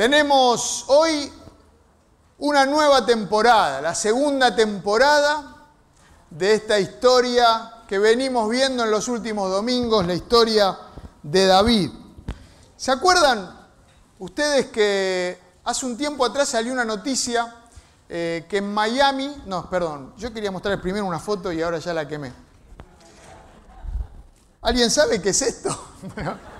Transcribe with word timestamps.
Tenemos 0.00 0.86
hoy 0.86 1.30
una 2.38 2.64
nueva 2.64 3.04
temporada, 3.04 3.82
la 3.82 3.94
segunda 3.94 4.56
temporada 4.56 5.68
de 6.30 6.54
esta 6.54 6.80
historia 6.80 7.82
que 7.86 7.98
venimos 7.98 8.48
viendo 8.48 8.82
en 8.82 8.90
los 8.90 9.08
últimos 9.08 9.50
domingos, 9.50 10.06
la 10.06 10.14
historia 10.14 10.74
de 11.22 11.44
David. 11.44 11.90
¿Se 12.78 12.90
acuerdan 12.90 13.68
ustedes 14.18 14.68
que 14.68 15.38
hace 15.64 15.84
un 15.84 15.98
tiempo 15.98 16.24
atrás 16.24 16.48
salió 16.48 16.72
una 16.72 16.86
noticia 16.86 17.56
eh, 18.08 18.46
que 18.48 18.56
en 18.56 18.72
Miami, 18.72 19.42
no, 19.44 19.68
perdón, 19.68 20.14
yo 20.16 20.32
quería 20.32 20.50
mostrar 20.50 20.80
primero 20.80 21.04
una 21.04 21.18
foto 21.18 21.52
y 21.52 21.60
ahora 21.60 21.78
ya 21.78 21.92
la 21.92 22.08
quemé. 22.08 22.32
¿Alguien 24.62 24.90
sabe 24.90 25.20
qué 25.20 25.28
es 25.28 25.42
esto? 25.42 25.78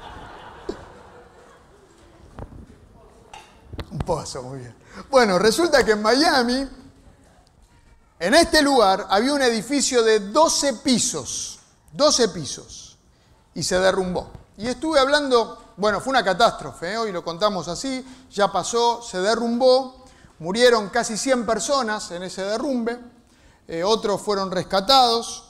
Un 3.91 3.99
pozo, 3.99 4.43
muy 4.43 4.59
bien. 4.61 4.75
Bueno, 5.11 5.39
resulta 5.39 5.85
que 5.85 5.93
en 5.93 6.03
Miami, 6.03 6.69
en 8.19 8.35
este 8.35 8.63
lugar, 8.63 9.07
había 9.09 9.33
un 9.33 9.43
edificio 9.43 10.03
de 10.03 10.21
12 10.21 10.75
pisos, 10.75 11.61
12 11.93 12.29
pisos, 12.29 12.99
y 13.55 13.63
se 13.63 13.79
derrumbó. 13.79 14.31
Y 14.57 14.69
estuve 14.69 14.99
hablando, 14.99 15.73
bueno, 15.77 16.01
fue 16.01 16.11
una 16.11 16.23
catástrofe, 16.23 16.93
¿eh? 16.93 16.99
hoy 16.99 17.13
lo 17.13 17.25
contamos 17.25 17.67
así, 17.69 18.05
ya 18.31 18.53
pasó, 18.53 19.01
se 19.03 19.19
derrumbó, 19.21 20.05
murieron 20.39 20.89
casi 20.89 21.17
100 21.17 21.47
personas 21.47 22.11
en 22.11 22.23
ese 22.25 22.43
derrumbe, 22.43 22.99
eh, 23.67 23.85
otros 23.85 24.21
fueron 24.21 24.51
rescatados. 24.51 25.45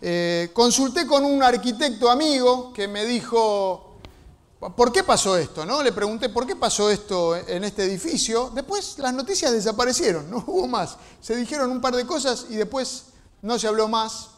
Eh, 0.00 0.50
consulté 0.54 1.06
con 1.06 1.24
un 1.24 1.42
arquitecto 1.42 2.10
amigo 2.10 2.72
que 2.72 2.88
me 2.88 3.04
dijo, 3.04 3.89
¿Por 4.60 4.92
qué 4.92 5.02
pasó 5.02 5.38
esto? 5.38 5.64
¿no? 5.64 5.82
Le 5.82 5.90
pregunté, 5.90 6.28
¿por 6.28 6.46
qué 6.46 6.54
pasó 6.54 6.90
esto 6.90 7.34
en 7.34 7.64
este 7.64 7.84
edificio? 7.84 8.50
Después 8.54 8.98
las 8.98 9.14
noticias 9.14 9.52
desaparecieron, 9.52 10.30
no 10.30 10.44
hubo 10.46 10.68
más. 10.68 10.98
Se 11.22 11.34
dijeron 11.34 11.70
un 11.70 11.80
par 11.80 11.96
de 11.96 12.04
cosas 12.04 12.46
y 12.50 12.56
después 12.56 13.04
no 13.40 13.58
se 13.58 13.66
habló 13.66 13.88
más. 13.88 14.28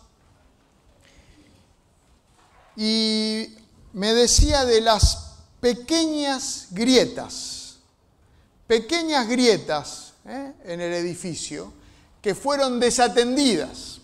Y 2.77 3.57
me 3.93 4.15
decía 4.15 4.65
de 4.65 4.81
las 4.81 5.33
pequeñas 5.61 6.69
grietas, 6.71 7.79
pequeñas 8.69 9.29
grietas 9.29 10.13
¿eh? 10.25 10.53
en 10.65 10.81
el 10.81 10.93
edificio 10.93 11.73
que 12.23 12.37
fueron 12.37 12.79
desatendidas 12.79 14.02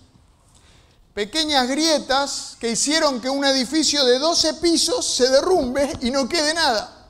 pequeñas 1.18 1.66
grietas 1.66 2.56
que 2.60 2.70
hicieron 2.70 3.20
que 3.20 3.28
un 3.28 3.44
edificio 3.44 4.04
de 4.04 4.20
12 4.20 4.54
pisos 4.54 5.04
se 5.04 5.28
derrumbe 5.28 5.92
y 6.00 6.12
no 6.12 6.28
quede 6.28 6.54
nada. 6.54 7.08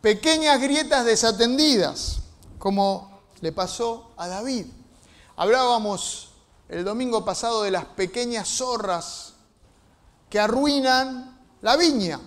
Pequeñas 0.00 0.60
grietas 0.60 1.04
desatendidas, 1.04 2.16
como 2.58 3.20
le 3.40 3.52
pasó 3.52 4.10
a 4.16 4.26
David. 4.26 4.66
Hablábamos 5.36 6.30
el 6.68 6.84
domingo 6.84 7.24
pasado 7.24 7.62
de 7.62 7.70
las 7.70 7.84
pequeñas 7.84 8.48
zorras 8.48 9.34
que 10.28 10.40
arruinan 10.40 11.38
la 11.62 11.76
viña. 11.76 12.18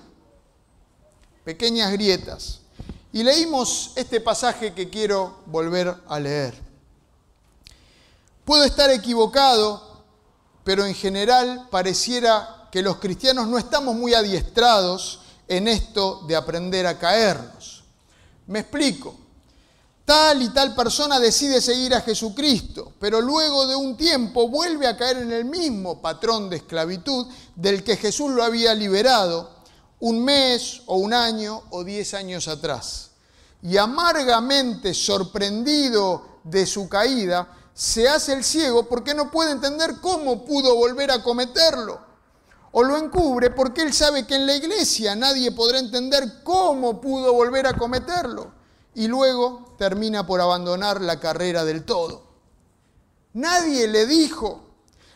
Pequeñas 1.43 1.91
grietas. 1.91 2.61
Y 3.11 3.23
leímos 3.23 3.91
este 3.97 4.21
pasaje 4.21 4.73
que 4.73 4.89
quiero 4.89 5.39
volver 5.47 5.93
a 6.07 6.17
leer. 6.17 6.57
Puedo 8.45 8.63
estar 8.63 8.89
equivocado, 8.89 9.88
pero 10.63 10.85
en 10.85 10.93
general 10.93 11.67
pareciera 11.69 12.67
que 12.71 12.81
los 12.81 12.97
cristianos 12.97 13.47
no 13.47 13.57
estamos 13.57 13.95
muy 13.95 14.13
adiestrados 14.13 15.21
en 15.47 15.67
esto 15.67 16.21
de 16.27 16.35
aprender 16.35 16.85
a 16.85 16.97
caernos. 16.99 17.83
Me 18.47 18.59
explico. 18.59 19.15
Tal 20.05 20.41
y 20.41 20.49
tal 20.49 20.73
persona 20.73 21.19
decide 21.19 21.61
seguir 21.61 21.93
a 21.93 22.01
Jesucristo, 22.01 22.93
pero 22.99 23.21
luego 23.21 23.67
de 23.67 23.75
un 23.75 23.95
tiempo 23.95 24.49
vuelve 24.49 24.87
a 24.87 24.97
caer 24.97 25.17
en 25.17 25.31
el 25.31 25.45
mismo 25.45 26.01
patrón 26.01 26.49
de 26.49 26.57
esclavitud 26.57 27.27
del 27.55 27.83
que 27.83 27.95
Jesús 27.95 28.31
lo 28.31 28.43
había 28.43 28.73
liberado 28.73 29.51
un 29.99 30.23
mes 30.23 30.81
o 30.87 30.95
un 30.95 31.13
año 31.13 31.61
o 31.69 31.83
diez 31.83 32.15
años 32.15 32.47
atrás. 32.47 33.11
Y 33.61 33.77
amargamente 33.77 34.95
sorprendido 34.95 36.39
de 36.43 36.65
su 36.65 36.89
caída, 36.89 37.47
se 37.73 38.09
hace 38.09 38.33
el 38.33 38.43
ciego 38.43 38.87
porque 38.87 39.13
no 39.13 39.31
puede 39.31 39.51
entender 39.51 40.01
cómo 40.01 40.45
pudo 40.45 40.75
volver 40.75 41.11
a 41.11 41.23
cometerlo. 41.23 42.09
O 42.71 42.83
lo 42.83 42.97
encubre 42.97 43.49
porque 43.49 43.81
él 43.81 43.93
sabe 43.93 44.27
que 44.27 44.35
en 44.35 44.45
la 44.45 44.55
iglesia 44.55 45.15
nadie 45.15 45.51
podrá 45.51 45.79
entender 45.79 46.43
cómo 46.43 47.01
pudo 47.01 47.33
volver 47.33 47.65
a 47.67 47.73
cometerlo. 47.73 48.51
Y 48.93 49.07
luego 49.07 49.75
termina 49.77 50.25
por 50.25 50.41
abandonar 50.41 51.01
la 51.01 51.19
carrera 51.19 51.63
del 51.63 51.83
todo. 51.85 52.23
Nadie 53.33 53.87
le 53.87 54.05
dijo, 54.05 54.61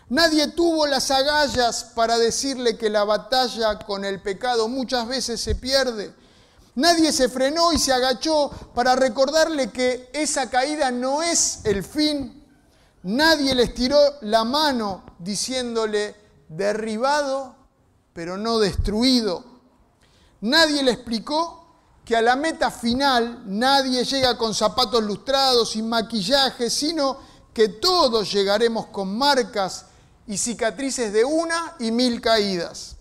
nadie 0.09 0.47
tuvo 0.47 0.87
las 0.87 1.11
agallas 1.11 1.83
para 1.95 2.17
decirle 2.17 2.77
que 2.77 2.89
la 2.89 3.03
batalla 3.03 3.79
con 3.79 4.05
el 4.05 4.21
pecado 4.21 4.67
muchas 4.67 5.07
veces 5.07 5.41
se 5.41 5.55
pierde. 5.55 6.13
Nadie 6.75 7.11
se 7.11 7.29
frenó 7.29 7.71
y 7.71 7.77
se 7.77 7.93
agachó 7.93 8.49
para 8.73 8.95
recordarle 8.95 9.69
que 9.69 10.09
esa 10.13 10.49
caída 10.49 10.89
no 10.89 11.21
es 11.21 11.59
el 11.65 11.83
fin 11.83 12.42
Nadie 13.03 13.53
les 13.53 13.73
tiró 13.73 13.99
la 14.21 14.43
mano 14.45 15.03
diciéndole 15.19 16.15
derribado, 16.47 17.55
pero 18.13 18.37
no 18.37 18.59
destruido. 18.59 19.43
Nadie 20.41 20.83
le 20.83 20.91
explicó 20.91 21.63
que 22.05 22.15
a 22.15 22.21
la 22.21 22.35
meta 22.35 22.71
final 22.71 23.43
nadie 23.45 24.03
llega 24.03 24.37
con 24.37 24.53
zapatos 24.53 25.03
lustrados 25.03 25.75
y 25.75 25.81
maquillaje, 25.81 26.69
sino 26.69 27.17
que 27.53 27.69
todos 27.69 28.31
llegaremos 28.31 28.87
con 28.87 29.17
marcas 29.17 29.85
y 30.25 30.37
cicatrices 30.37 31.11
de 31.11 31.25
una 31.25 31.75
y 31.79 31.91
mil 31.91 32.21
caídas. 32.21 32.95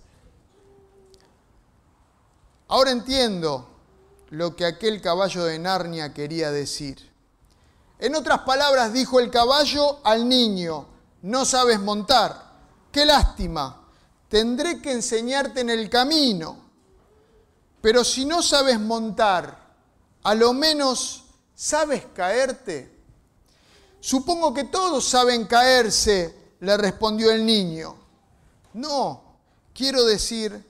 Ahora 2.68 2.90
entiendo 2.90 3.68
lo 4.30 4.56
que 4.56 4.64
aquel 4.64 5.00
caballo 5.00 5.44
de 5.44 5.58
Narnia 5.58 6.12
quería 6.14 6.50
decir. 6.50 7.11
En 8.02 8.16
otras 8.16 8.40
palabras, 8.40 8.92
dijo 8.92 9.20
el 9.20 9.30
caballo 9.30 10.00
al 10.02 10.28
niño, 10.28 10.88
no 11.22 11.44
sabes 11.44 11.78
montar. 11.78 12.50
Qué 12.90 13.06
lástima, 13.06 13.86
tendré 14.28 14.82
que 14.82 14.90
enseñarte 14.90 15.60
en 15.60 15.70
el 15.70 15.88
camino. 15.88 16.56
Pero 17.80 18.02
si 18.02 18.24
no 18.24 18.42
sabes 18.42 18.80
montar, 18.80 19.56
a 20.24 20.34
lo 20.34 20.52
menos 20.52 21.26
sabes 21.54 22.06
caerte. 22.06 22.92
Supongo 24.00 24.52
que 24.52 24.64
todos 24.64 25.04
saben 25.08 25.46
caerse, 25.46 26.56
le 26.58 26.76
respondió 26.76 27.30
el 27.30 27.46
niño. 27.46 27.94
No, 28.72 29.38
quiero 29.72 30.04
decir, 30.04 30.60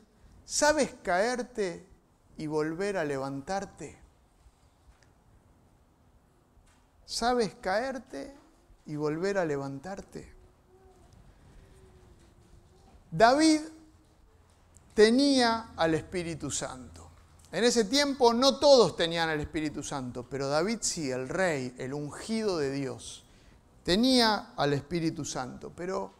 ¿sabes 0.44 0.90
caerte 1.02 1.88
y 2.36 2.46
volver 2.46 2.98
a 2.98 3.06
levantarte? 3.06 4.01
Sabes 7.12 7.54
caerte 7.60 8.34
y 8.86 8.96
volver 8.96 9.36
a 9.36 9.44
levantarte. 9.44 10.32
David 13.10 13.60
tenía 14.94 15.72
al 15.76 15.94
Espíritu 15.94 16.50
Santo. 16.50 17.10
En 17.52 17.64
ese 17.64 17.84
tiempo 17.84 18.32
no 18.32 18.58
todos 18.58 18.96
tenían 18.96 19.28
al 19.28 19.40
Espíritu 19.40 19.82
Santo, 19.82 20.26
pero 20.28 20.48
David 20.48 20.78
sí, 20.80 21.10
el 21.10 21.28
rey, 21.28 21.74
el 21.76 21.92
ungido 21.92 22.56
de 22.56 22.70
Dios, 22.70 23.24
tenía 23.84 24.54
al 24.56 24.72
Espíritu 24.72 25.26
Santo, 25.26 25.70
pero 25.76 26.14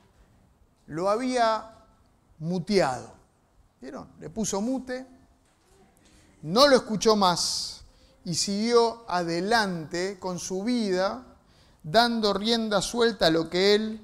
lo 0.88 1.08
había 1.08 1.70
muteado. 2.38 3.14
¿Vieron? 3.81 4.08
Le 4.20 4.28
puso 4.28 4.60
mute, 4.60 5.06
no 6.42 6.69
lo 6.69 6.76
escuchó 6.76 7.16
más 7.16 7.81
y 8.24 8.34
siguió 8.34 9.04
adelante 9.08 10.19
con 10.19 10.38
su 10.38 10.62
vida, 10.62 11.24
dando 11.82 12.32
rienda 12.32 12.80
suelta 12.80 13.26
a 13.26 13.30
lo 13.30 13.50
que 13.50 13.74
él 13.74 14.00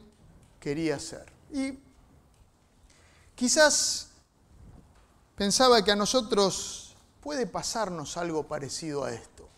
quería 0.61 0.97
hacer. 0.97 1.33
Y 1.53 1.79
quizás 3.35 4.09
pensaba 5.37 5.83
que 5.83 5.93
a 5.93 5.97
nosotros 5.97 6.97
puede 7.21 7.47
pasarnos 7.47 8.17
algo 8.17 8.47
parecido 8.49 9.05
a 9.05 9.13
esto. 9.13 9.49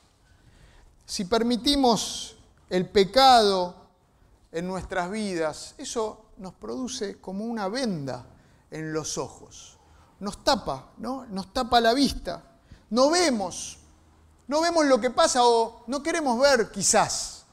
Si 1.07 1.25
permitimos 1.25 2.37
el 2.69 2.89
pecado 2.89 3.75
en 4.53 4.67
nuestras 4.67 5.11
vidas, 5.11 5.75
eso 5.79 6.27
nos 6.37 6.55
produce 6.55 7.21
como 7.21 7.45
una 7.45 7.69
venda 7.69 8.27
en 8.71 8.93
los 8.93 9.19
ojos. 9.19 9.79
Nos 10.21 10.45
tapa, 10.45 10.93
¿no? 10.99 11.27
Nos 11.27 11.53
tapa 11.53 11.81
la 11.81 11.95
vista. 11.95 12.43
No 12.91 13.11
vemos 13.11 13.80
no 14.51 14.61
vemos 14.61 14.85
lo 14.85 15.01
que 15.01 15.11
pasa 15.11 15.45
o 15.45 15.85
no 15.87 16.03
queremos 16.03 16.37
ver 16.41 16.73
quizás. 16.73 17.45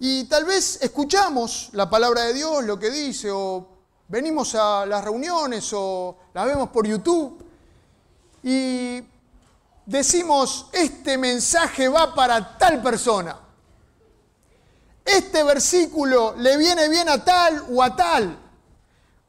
Y 0.00 0.24
tal 0.24 0.44
vez 0.44 0.80
escuchamos 0.82 1.68
la 1.74 1.88
palabra 1.88 2.22
de 2.22 2.34
Dios, 2.34 2.64
lo 2.64 2.76
que 2.76 2.90
dice, 2.90 3.30
o 3.30 3.68
venimos 4.08 4.56
a 4.56 4.84
las 4.84 5.04
reuniones 5.04 5.70
o 5.74 6.18
las 6.34 6.44
vemos 6.44 6.70
por 6.70 6.88
YouTube 6.88 7.40
y 8.42 9.00
decimos, 9.86 10.66
este 10.72 11.16
mensaje 11.16 11.86
va 11.86 12.12
para 12.16 12.58
tal 12.58 12.82
persona. 12.82 13.38
Este 15.04 15.44
versículo 15.44 16.34
le 16.36 16.56
viene 16.56 16.88
bien 16.88 17.08
a 17.08 17.24
tal 17.24 17.64
o 17.70 17.80
a 17.80 17.94
tal. 17.94 18.36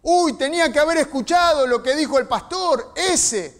Uy, 0.01 0.33
tenía 0.33 0.73
que 0.73 0.79
haber 0.79 0.97
escuchado 0.97 1.67
lo 1.67 1.83
que 1.83 1.95
dijo 1.95 2.17
el 2.17 2.27
pastor, 2.27 2.93
ese. 2.95 3.58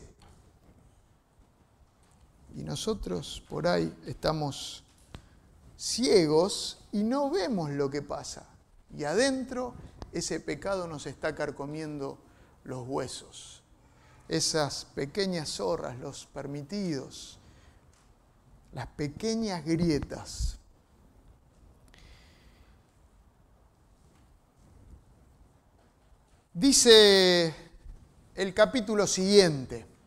Y 2.60 2.64
nosotros 2.64 3.42
por 3.48 3.68
ahí 3.68 3.96
estamos 4.06 4.84
ciegos 5.78 6.78
y 6.92 7.04
no 7.04 7.30
vemos 7.30 7.70
lo 7.70 7.90
que 7.90 8.02
pasa. 8.02 8.50
Y 8.98 9.06
adentro 9.06 9.74
ese 10.12 10.42
pecado 10.42 10.86
nos 10.86 11.06
está 11.06 11.34
carcomiendo 11.34 12.18
los 12.66 12.86
huesos. 12.86 13.64
Esas 14.28 14.84
pequeñas 14.94 15.48
zorras, 15.48 15.98
los 16.00 16.26
permitidos, 16.26 17.40
las 18.74 18.88
pequeñas 18.88 19.64
grietas. 19.64 20.58
Dice 26.54 27.56
el 28.36 28.54
capítulo 28.54 29.08
siguiente. 29.08 29.99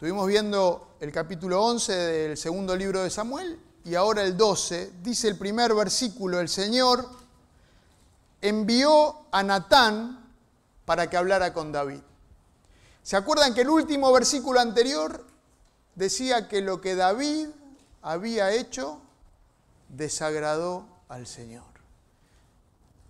Estuvimos 0.00 0.28
viendo 0.28 0.96
el 0.98 1.12
capítulo 1.12 1.62
11 1.62 1.92
del 1.92 2.36
segundo 2.38 2.74
libro 2.74 3.02
de 3.02 3.10
Samuel 3.10 3.60
y 3.84 3.96
ahora 3.96 4.22
el 4.22 4.34
12. 4.34 4.94
Dice 5.02 5.28
el 5.28 5.36
primer 5.36 5.74
versículo, 5.74 6.40
el 6.40 6.48
Señor 6.48 7.06
envió 8.40 9.26
a 9.30 9.42
Natán 9.42 10.26
para 10.86 11.10
que 11.10 11.18
hablara 11.18 11.52
con 11.52 11.70
David. 11.70 12.00
¿Se 13.02 13.14
acuerdan 13.14 13.52
que 13.52 13.60
el 13.60 13.68
último 13.68 14.10
versículo 14.10 14.58
anterior 14.58 15.26
decía 15.96 16.48
que 16.48 16.62
lo 16.62 16.80
que 16.80 16.94
David 16.94 17.48
había 18.00 18.52
hecho 18.52 19.02
desagradó 19.90 20.86
al 21.10 21.26
Señor? 21.26 21.68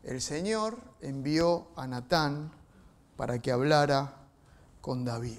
El 0.02 0.20
Señor 0.20 0.76
envió 1.02 1.68
a 1.76 1.86
Natán 1.86 2.50
para 3.16 3.38
que 3.38 3.52
hablara 3.52 4.12
con 4.80 5.04
David. 5.04 5.38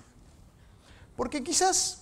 Porque 1.22 1.44
quizás 1.44 1.98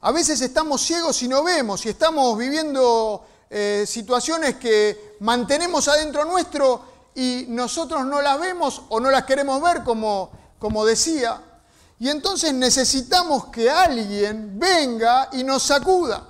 a 0.00 0.10
veces 0.10 0.40
estamos 0.40 0.80
ciegos 0.80 1.22
y 1.22 1.28
no 1.28 1.44
vemos 1.44 1.84
y 1.84 1.90
estamos 1.90 2.38
viviendo 2.38 3.26
eh, 3.50 3.84
situaciones 3.86 4.54
que 4.54 5.16
mantenemos 5.20 5.86
adentro 5.86 6.24
nuestro 6.24 6.82
y 7.14 7.44
nosotros 7.48 8.06
no 8.06 8.22
las 8.22 8.40
vemos 8.40 8.80
o 8.88 9.00
no 9.00 9.10
las 9.10 9.24
queremos 9.24 9.60
ver 9.60 9.84
como, 9.84 10.30
como 10.58 10.82
decía. 10.86 11.42
Y 11.98 12.08
entonces 12.08 12.54
necesitamos 12.54 13.48
que 13.48 13.68
alguien 13.68 14.58
venga 14.58 15.28
y 15.32 15.44
nos 15.44 15.64
sacuda. 15.64 16.26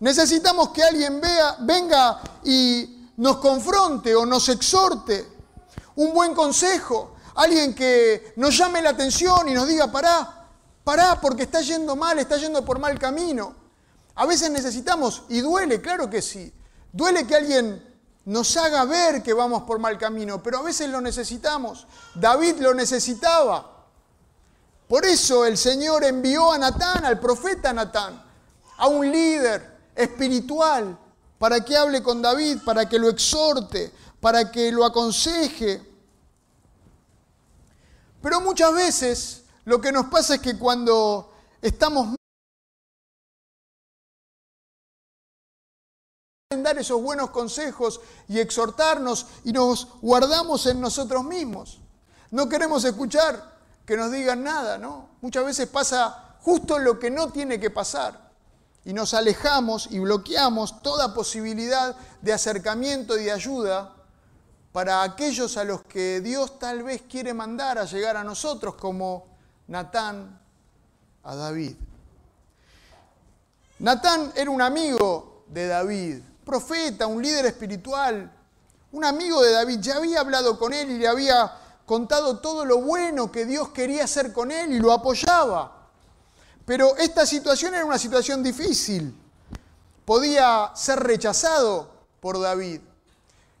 Necesitamos 0.00 0.70
que 0.70 0.82
alguien 0.82 1.20
venga 1.60 2.20
y 2.42 3.12
nos 3.18 3.36
confronte 3.36 4.12
o 4.16 4.26
nos 4.26 4.48
exhorte. 4.48 5.24
Un 5.94 6.12
buen 6.12 6.34
consejo, 6.34 7.14
alguien 7.36 7.76
que 7.76 8.32
nos 8.34 8.58
llame 8.58 8.82
la 8.82 8.90
atención 8.90 9.48
y 9.48 9.52
nos 9.54 9.68
diga, 9.68 9.92
pará, 9.92 10.34
pará, 10.88 11.20
porque 11.20 11.42
está 11.42 11.60
yendo 11.60 11.94
mal, 11.96 12.18
está 12.18 12.38
yendo 12.38 12.64
por 12.64 12.78
mal 12.78 12.98
camino. 12.98 13.54
A 14.14 14.24
veces 14.24 14.50
necesitamos, 14.50 15.24
y 15.28 15.42
duele, 15.42 15.82
claro 15.82 16.08
que 16.08 16.22
sí, 16.22 16.50
duele 16.90 17.26
que 17.26 17.36
alguien 17.36 17.84
nos 18.24 18.56
haga 18.56 18.86
ver 18.86 19.22
que 19.22 19.34
vamos 19.34 19.64
por 19.64 19.78
mal 19.78 19.98
camino, 19.98 20.42
pero 20.42 20.60
a 20.60 20.62
veces 20.62 20.88
lo 20.88 21.02
necesitamos. 21.02 21.86
David 22.14 22.60
lo 22.60 22.72
necesitaba. 22.72 23.84
Por 24.88 25.04
eso 25.04 25.44
el 25.44 25.58
Señor 25.58 26.04
envió 26.04 26.52
a 26.52 26.56
Natán, 26.56 27.04
al 27.04 27.20
profeta 27.20 27.70
Natán, 27.74 28.24
a 28.78 28.88
un 28.88 29.12
líder 29.12 29.70
espiritual, 29.94 30.96
para 31.38 31.62
que 31.62 31.76
hable 31.76 32.02
con 32.02 32.22
David, 32.22 32.60
para 32.64 32.88
que 32.88 32.98
lo 32.98 33.10
exhorte, 33.10 33.92
para 34.22 34.50
que 34.50 34.72
lo 34.72 34.86
aconseje. 34.86 35.82
Pero 38.22 38.40
muchas 38.40 38.72
veces 38.72 39.42
lo 39.68 39.82
que 39.82 39.92
nos 39.92 40.06
pasa 40.06 40.36
es 40.36 40.40
que 40.40 40.56
cuando 40.56 41.30
estamos 41.60 42.16
en 46.50 46.62
dar 46.62 46.78
esos 46.78 47.02
buenos 47.02 47.28
consejos 47.28 48.00
y 48.28 48.38
exhortarnos 48.38 49.26
y 49.44 49.52
nos 49.52 49.88
guardamos 50.00 50.64
en 50.64 50.80
nosotros 50.80 51.22
mismos. 51.22 51.80
No 52.30 52.48
queremos 52.48 52.82
escuchar 52.86 53.58
que 53.84 53.98
nos 53.98 54.10
digan 54.10 54.42
nada, 54.42 54.78
¿no? 54.78 55.10
Muchas 55.20 55.44
veces 55.44 55.68
pasa 55.68 56.38
justo 56.40 56.78
lo 56.78 56.98
que 56.98 57.10
no 57.10 57.30
tiene 57.30 57.60
que 57.60 57.68
pasar 57.68 58.32
y 58.86 58.94
nos 58.94 59.12
alejamos 59.12 59.88
y 59.90 59.98
bloqueamos 59.98 60.80
toda 60.80 61.12
posibilidad 61.12 61.94
de 62.22 62.32
acercamiento 62.32 63.18
y 63.18 63.24
de 63.24 63.32
ayuda 63.32 63.94
para 64.72 65.02
aquellos 65.02 65.58
a 65.58 65.64
los 65.64 65.82
que 65.82 66.22
Dios 66.22 66.58
tal 66.58 66.84
vez 66.84 67.02
quiere 67.02 67.34
mandar 67.34 67.76
a 67.76 67.84
llegar 67.84 68.16
a 68.16 68.24
nosotros, 68.24 68.74
como 68.76 69.36
Natán 69.68 70.40
a 71.22 71.34
David. 71.34 71.76
Natán 73.78 74.32
era 74.34 74.50
un 74.50 74.60
amigo 74.60 75.44
de 75.46 75.66
David, 75.66 76.20
profeta, 76.44 77.06
un 77.06 77.22
líder 77.22 77.46
espiritual, 77.46 78.32
un 78.90 79.04
amigo 79.04 79.42
de 79.42 79.52
David, 79.52 79.78
ya 79.80 79.96
había 79.96 80.20
hablado 80.20 80.58
con 80.58 80.72
él 80.72 80.90
y 80.90 80.98
le 80.98 81.06
había 81.06 81.52
contado 81.84 82.38
todo 82.38 82.64
lo 82.64 82.80
bueno 82.80 83.30
que 83.30 83.44
Dios 83.44 83.68
quería 83.68 84.04
hacer 84.04 84.32
con 84.32 84.50
él 84.50 84.72
y 84.72 84.78
lo 84.78 84.92
apoyaba. 84.92 85.88
Pero 86.64 86.96
esta 86.96 87.24
situación 87.26 87.74
era 87.74 87.84
una 87.84 87.98
situación 87.98 88.42
difícil. 88.42 89.14
Podía 90.04 90.72
ser 90.74 91.00
rechazado 91.00 91.90
por 92.20 92.40
David. 92.40 92.80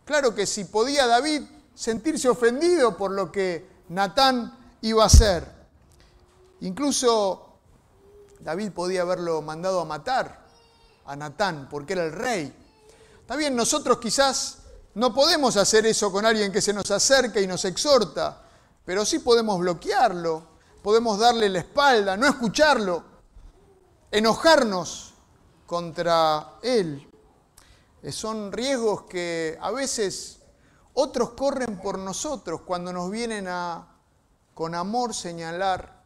Claro 0.04 0.34
que 0.34 0.46
sí, 0.46 0.64
podía 0.64 1.06
David 1.06 1.42
sentirse 1.74 2.28
ofendido 2.28 2.96
por 2.96 3.10
lo 3.10 3.30
que 3.30 3.68
Natán 3.90 4.58
iba 4.80 5.02
a 5.02 5.06
hacer. 5.06 5.57
Incluso 6.60 7.48
David 8.40 8.72
podía 8.72 9.02
haberlo 9.02 9.42
mandado 9.42 9.80
a 9.80 9.84
matar 9.84 10.46
a 11.06 11.16
Natán 11.16 11.68
porque 11.70 11.94
era 11.94 12.04
el 12.04 12.12
rey. 12.12 12.54
Está 13.20 13.36
bien, 13.36 13.54
nosotros 13.54 13.98
quizás 13.98 14.58
no 14.94 15.14
podemos 15.14 15.56
hacer 15.56 15.86
eso 15.86 16.10
con 16.10 16.26
alguien 16.26 16.50
que 16.50 16.60
se 16.60 16.72
nos 16.72 16.90
acerca 16.90 17.40
y 17.40 17.46
nos 17.46 17.64
exhorta, 17.64 18.42
pero 18.84 19.04
sí 19.04 19.18
podemos 19.20 19.58
bloquearlo, 19.60 20.42
podemos 20.82 21.18
darle 21.18 21.48
la 21.48 21.60
espalda, 21.60 22.16
no 22.16 22.26
escucharlo, 22.26 23.04
enojarnos 24.10 25.14
contra 25.66 26.54
él. 26.62 27.06
Eh, 28.02 28.12
son 28.12 28.50
riesgos 28.50 29.02
que 29.02 29.58
a 29.60 29.70
veces 29.70 30.40
otros 30.94 31.30
corren 31.30 31.78
por 31.80 31.98
nosotros 31.98 32.62
cuando 32.62 32.92
nos 32.92 33.10
vienen 33.10 33.46
a, 33.48 33.86
con 34.54 34.74
amor, 34.74 35.14
señalar 35.14 35.97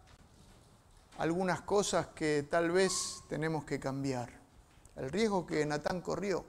algunas 1.22 1.60
cosas 1.60 2.08
que 2.16 2.48
tal 2.50 2.72
vez 2.72 3.22
tenemos 3.28 3.62
que 3.62 3.78
cambiar. 3.78 4.28
El 4.96 5.08
riesgo 5.08 5.46
que 5.46 5.64
Natán 5.64 6.00
corrió. 6.00 6.44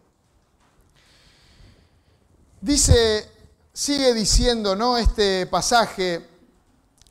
Dice, 2.60 3.30
sigue 3.72 4.16
diciendo, 4.16 4.76
¿no? 4.76 4.98
Este 4.98 5.46
pasaje, 5.46 6.28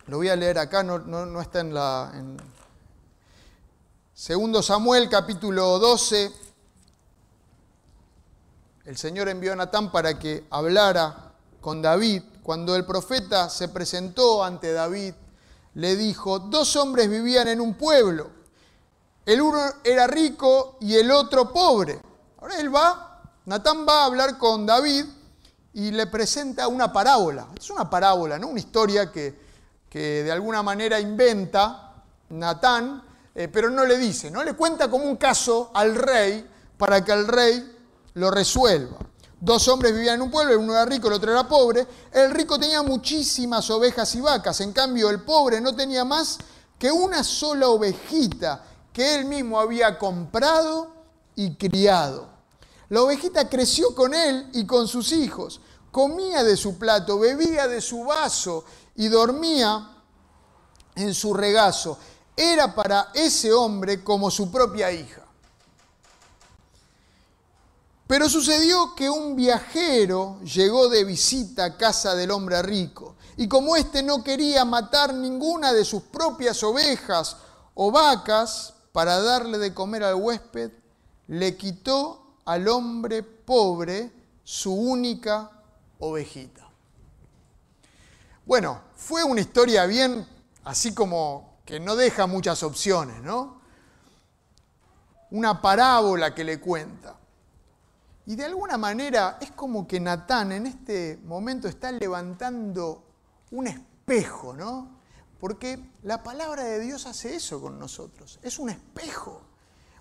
lo 0.09 0.16
voy 0.16 0.28
a 0.28 0.35
leer 0.35 0.59
acá, 0.59 0.83
no, 0.83 1.40
está 1.40 1.61
en 1.61 1.73
la. 1.73 2.11
En 2.14 2.37
Segundo 4.12 4.61
Samuel, 4.61 5.09
capítulo 5.09 5.78
12. 5.78 6.33
El 8.87 8.97
Señor 8.97 9.28
envió 9.28 9.52
a 9.52 9.57
Natán 9.57 9.92
para 9.92 10.19
que 10.19 10.47
hablara 10.50 11.33
con 11.61 11.81
David. 11.81 12.25
Cuando 12.42 12.75
el 12.75 12.85
profeta 12.85 13.49
se 13.49 13.69
presentó 13.69 14.42
ante 14.42 14.73
David, 14.73 15.14
le 15.75 15.97
dijo: 15.97 16.38
Dos 16.38 16.76
hombres 16.76 17.09
vivían 17.09 17.49
en 17.49 17.61
un 17.61 17.75
pueblo. 17.75 18.31
El 19.25 19.41
uno 19.41 19.61
era 19.85 20.07
rico 20.07 20.76
y 20.81 20.97
el 20.97 21.11
otro 21.11 21.52
pobre. 21.52 22.00
Ahora 22.41 22.59
él 22.59 22.75
va, 22.75 23.23
Natán 23.47 23.87
va 23.87 24.02
a 24.02 24.05
hablar 24.07 24.37
con 24.37 24.67
David 24.67 25.05
y 25.75 25.91
le 25.93 26.07
presenta 26.09 26.67
una 26.69 26.93
parábola. 26.93 27.47
Es 27.59 27.71
una 27.71 27.88
parábola, 27.88 28.38
¿no? 28.38 28.49
Una 28.49 28.61
historia 28.61 29.12
que, 29.12 29.38
que 29.88 30.25
de 30.25 30.33
alguna 30.33 30.62
manera 30.62 30.99
inventa 30.99 32.02
Natán, 32.31 33.02
eh, 33.35 33.49
pero 33.49 33.71
no 33.71 33.85
le 33.85 33.97
dice, 33.99 34.31
¿no? 34.31 34.43
Le 34.43 34.55
cuenta 34.55 34.91
como 34.91 35.05
un 35.05 35.17
caso 35.17 35.71
al 35.75 35.95
rey 35.95 36.49
para 36.76 37.05
que 37.05 37.12
el 37.12 37.29
rey 37.29 37.76
lo 38.14 38.31
resuelva. 38.31 38.99
Dos 39.45 39.67
hombres 39.67 39.93
vivían 39.93 40.15
en 40.15 40.23
un 40.23 40.31
pueblo, 40.31 40.57
uno 40.57 40.73
era 40.73 40.85
rico, 40.85 41.09
el 41.09 41.15
otro 41.15 41.33
era 41.33 41.49
pobre. 41.49 41.85
El 42.13 42.31
rico 42.31 42.61
tenía 42.61 42.81
muchísimas 42.85 43.69
ovejas 43.71 44.15
y 44.15 44.21
vacas, 44.21 44.61
en 44.61 44.73
cambio 44.73 45.11
el 45.11 45.25
pobre 45.25 45.61
no 45.61 45.75
tenía 45.75 46.05
más 46.05 46.39
que 46.79 46.93
una 46.93 47.25
sola 47.25 47.69
ovejita 47.69 48.65
que 48.93 49.17
él 49.17 49.25
mismo 49.25 49.59
había 49.59 49.99
comprado 49.99 50.95
y 51.35 51.57
criado. 51.57 52.29
La 52.89 53.03
ovejita 53.03 53.49
creció 53.49 53.97
con 53.97 54.15
él 54.15 54.49
y 54.53 54.65
con 54.65 54.87
sus 54.87 55.11
hijos, 55.11 55.61
comía 55.91 56.45
de 56.45 56.57
su 56.57 56.79
plato, 56.79 57.19
bebía 57.19 57.67
de 57.67 57.81
su 57.81 58.05
vaso 58.05 58.65
y 58.95 59.09
dormía 59.09 59.91
en 60.95 61.13
su 61.15 61.35
regazo. 61.35 61.99
era 62.37 62.73
para 62.77 63.11
ese 63.13 63.53
hombre 63.53 64.05
como 64.05 64.31
su 64.31 64.53
propia 64.53 64.93
hija. 64.93 65.22
Pero 68.12 68.28
sucedió 68.28 68.95
que 68.95 69.09
un 69.09 69.37
viajero 69.37 70.38
llegó 70.42 70.90
de 70.90 71.02
visita 71.02 71.64
a 71.64 71.76
casa 71.78 72.14
del 72.14 72.31
hombre 72.31 72.61
rico, 72.61 73.16
y 73.38 73.49
como 73.49 73.75
éste 73.75 74.02
no 74.02 74.23
quería 74.23 74.66
matar 74.66 75.14
ninguna 75.14 75.73
de 75.73 75.83
sus 75.83 76.02
propias 76.02 76.62
ovejas 76.62 77.38
o 77.73 77.90
vacas 77.90 78.75
para 78.92 79.19
darle 79.19 79.57
de 79.57 79.73
comer 79.73 80.04
al 80.04 80.16
huésped, 80.16 80.73
le 81.28 81.57
quitó 81.57 82.35
al 82.45 82.69
hombre 82.69 83.23
pobre 83.23 84.12
su 84.45 84.75
única 84.75 85.50
ovejita. 85.99 86.69
Bueno, 88.45 88.83
fue 88.95 89.25
una 89.25 89.40
historia 89.40 89.87
bien, 89.87 90.28
así 90.64 90.92
como 90.92 91.61
que 91.64 91.81
no 91.81 91.97
deja 91.97 92.26
muchas 92.26 92.62
opciones, 92.62 93.23
¿no? 93.23 93.62
Una 95.31 95.62
parábola 95.62 96.35
que 96.35 96.45
le 96.45 96.61
cuenta. 96.61 97.22
Y 98.26 98.37
de 98.37 98.45
alguna 98.45 98.79
manera 98.79 99.38
es 99.41 99.50
como 99.50 99.87
que 99.87 99.99
Natán 99.99 100.52
en 100.52 100.67
este 100.67 101.19
momento 101.25 101.67
está 101.69 101.91
levantando 101.91 103.05
un 103.50 103.67
espejo, 103.67 104.55
¿no? 104.55 105.00
Porque 105.41 105.91
la 106.05 106.23
palabra 106.23 106.62
de 106.62 106.79
Dios 106.79 107.07
hace 107.07 107.35
eso 107.35 107.61
con 107.61 107.79
nosotros. 107.79 108.38
Es 108.43 108.61
un 108.61 108.71
espejo. 108.71 109.43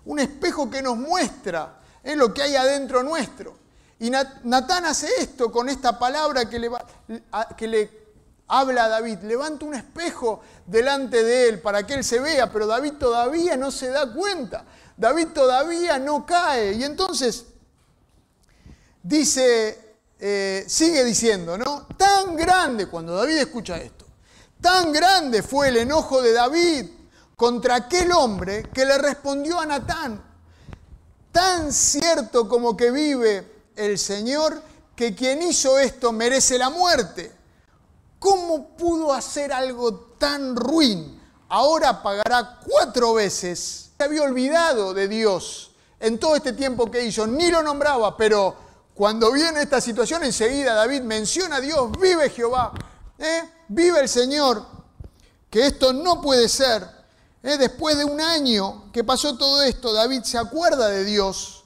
Un 0.04 0.20
espejo 0.20 0.70
que 0.70 0.82
nos 0.82 0.96
muestra 0.96 1.80
¿eh? 2.04 2.14
lo 2.14 2.32
que 2.32 2.42
hay 2.42 2.54
adentro 2.54 3.02
nuestro. 3.02 3.58
Y 3.98 4.10
Natán 4.10 4.84
hace 4.84 5.08
esto 5.18 5.50
con 5.50 5.68
esta 5.68 5.98
palabra 5.98 6.48
que 6.48 6.58
le, 6.58 6.70
que 7.56 7.66
le 7.66 8.02
habla 8.48 8.84
a 8.84 8.88
David. 8.88 9.18
Levanta 9.22 9.64
un 9.64 9.74
espejo 9.74 10.40
delante 10.66 11.24
de 11.24 11.48
él 11.48 11.60
para 11.60 11.84
que 11.84 11.94
él 11.94 12.04
se 12.04 12.20
vea, 12.20 12.52
pero 12.52 12.68
David 12.68 12.94
todavía 12.94 13.56
no 13.56 13.72
se 13.72 13.88
da 13.88 14.12
cuenta. 14.12 14.64
David 14.96 15.28
todavía 15.34 15.98
no 15.98 16.24
cae. 16.24 16.74
Y 16.74 16.84
entonces 16.84 17.46
dice, 19.02 19.96
eh, 20.18 20.64
sigue 20.66 21.04
diciendo, 21.04 21.58
¿no? 21.58 21.86
Tan 21.96 22.36
grande, 22.36 22.86
cuando 22.86 23.16
David 23.16 23.38
escucha 23.38 23.78
esto, 23.78 24.06
tan 24.60 24.92
grande 24.92 25.42
fue 25.42 25.68
el 25.68 25.78
enojo 25.78 26.22
de 26.22 26.32
David 26.32 26.86
contra 27.36 27.76
aquel 27.76 28.12
hombre 28.12 28.62
que 28.72 28.84
le 28.84 28.98
respondió 28.98 29.58
a 29.58 29.66
Natán. 29.66 30.22
Tan 31.32 31.72
cierto 31.72 32.48
como 32.48 32.76
que 32.76 32.90
vive 32.90 33.64
el 33.74 33.98
Señor, 33.98 34.62
que 34.94 35.14
quien 35.14 35.42
hizo 35.42 35.78
esto 35.78 36.12
merece 36.12 36.58
la 36.58 36.70
muerte. 36.70 37.32
¿Cómo 38.18 38.76
pudo 38.76 39.12
hacer 39.12 39.52
algo 39.52 39.94
tan 40.18 40.54
ruin? 40.54 41.20
Ahora 41.48 42.02
pagará 42.02 42.60
cuatro 42.64 43.14
veces. 43.14 43.90
Se 43.96 44.04
había 44.04 44.22
olvidado 44.22 44.94
de 44.94 45.08
Dios 45.08 45.72
en 45.98 46.18
todo 46.18 46.36
este 46.36 46.52
tiempo 46.52 46.90
que 46.90 47.04
hizo, 47.04 47.26
ni 47.26 47.50
lo 47.50 47.62
nombraba, 47.62 48.16
pero 48.16 48.56
cuando 48.94 49.32
viene 49.32 49.62
esta 49.62 49.80
situación, 49.80 50.22
enseguida 50.24 50.74
David 50.74 51.02
menciona 51.02 51.56
a 51.56 51.60
Dios, 51.60 51.90
vive 51.98 52.28
Jehová, 52.28 52.72
¿eh? 53.18 53.42
vive 53.68 54.00
el 54.00 54.08
Señor, 54.08 54.66
que 55.48 55.66
esto 55.66 55.92
no 55.92 56.20
puede 56.20 56.48
ser. 56.48 56.86
¿eh? 57.42 57.56
Después 57.56 57.96
de 57.96 58.04
un 58.04 58.20
año 58.20 58.92
que 58.92 59.02
pasó 59.02 59.36
todo 59.36 59.62
esto, 59.62 59.92
David 59.92 60.22
se 60.24 60.36
acuerda 60.36 60.88
de 60.88 61.04
Dios, 61.04 61.64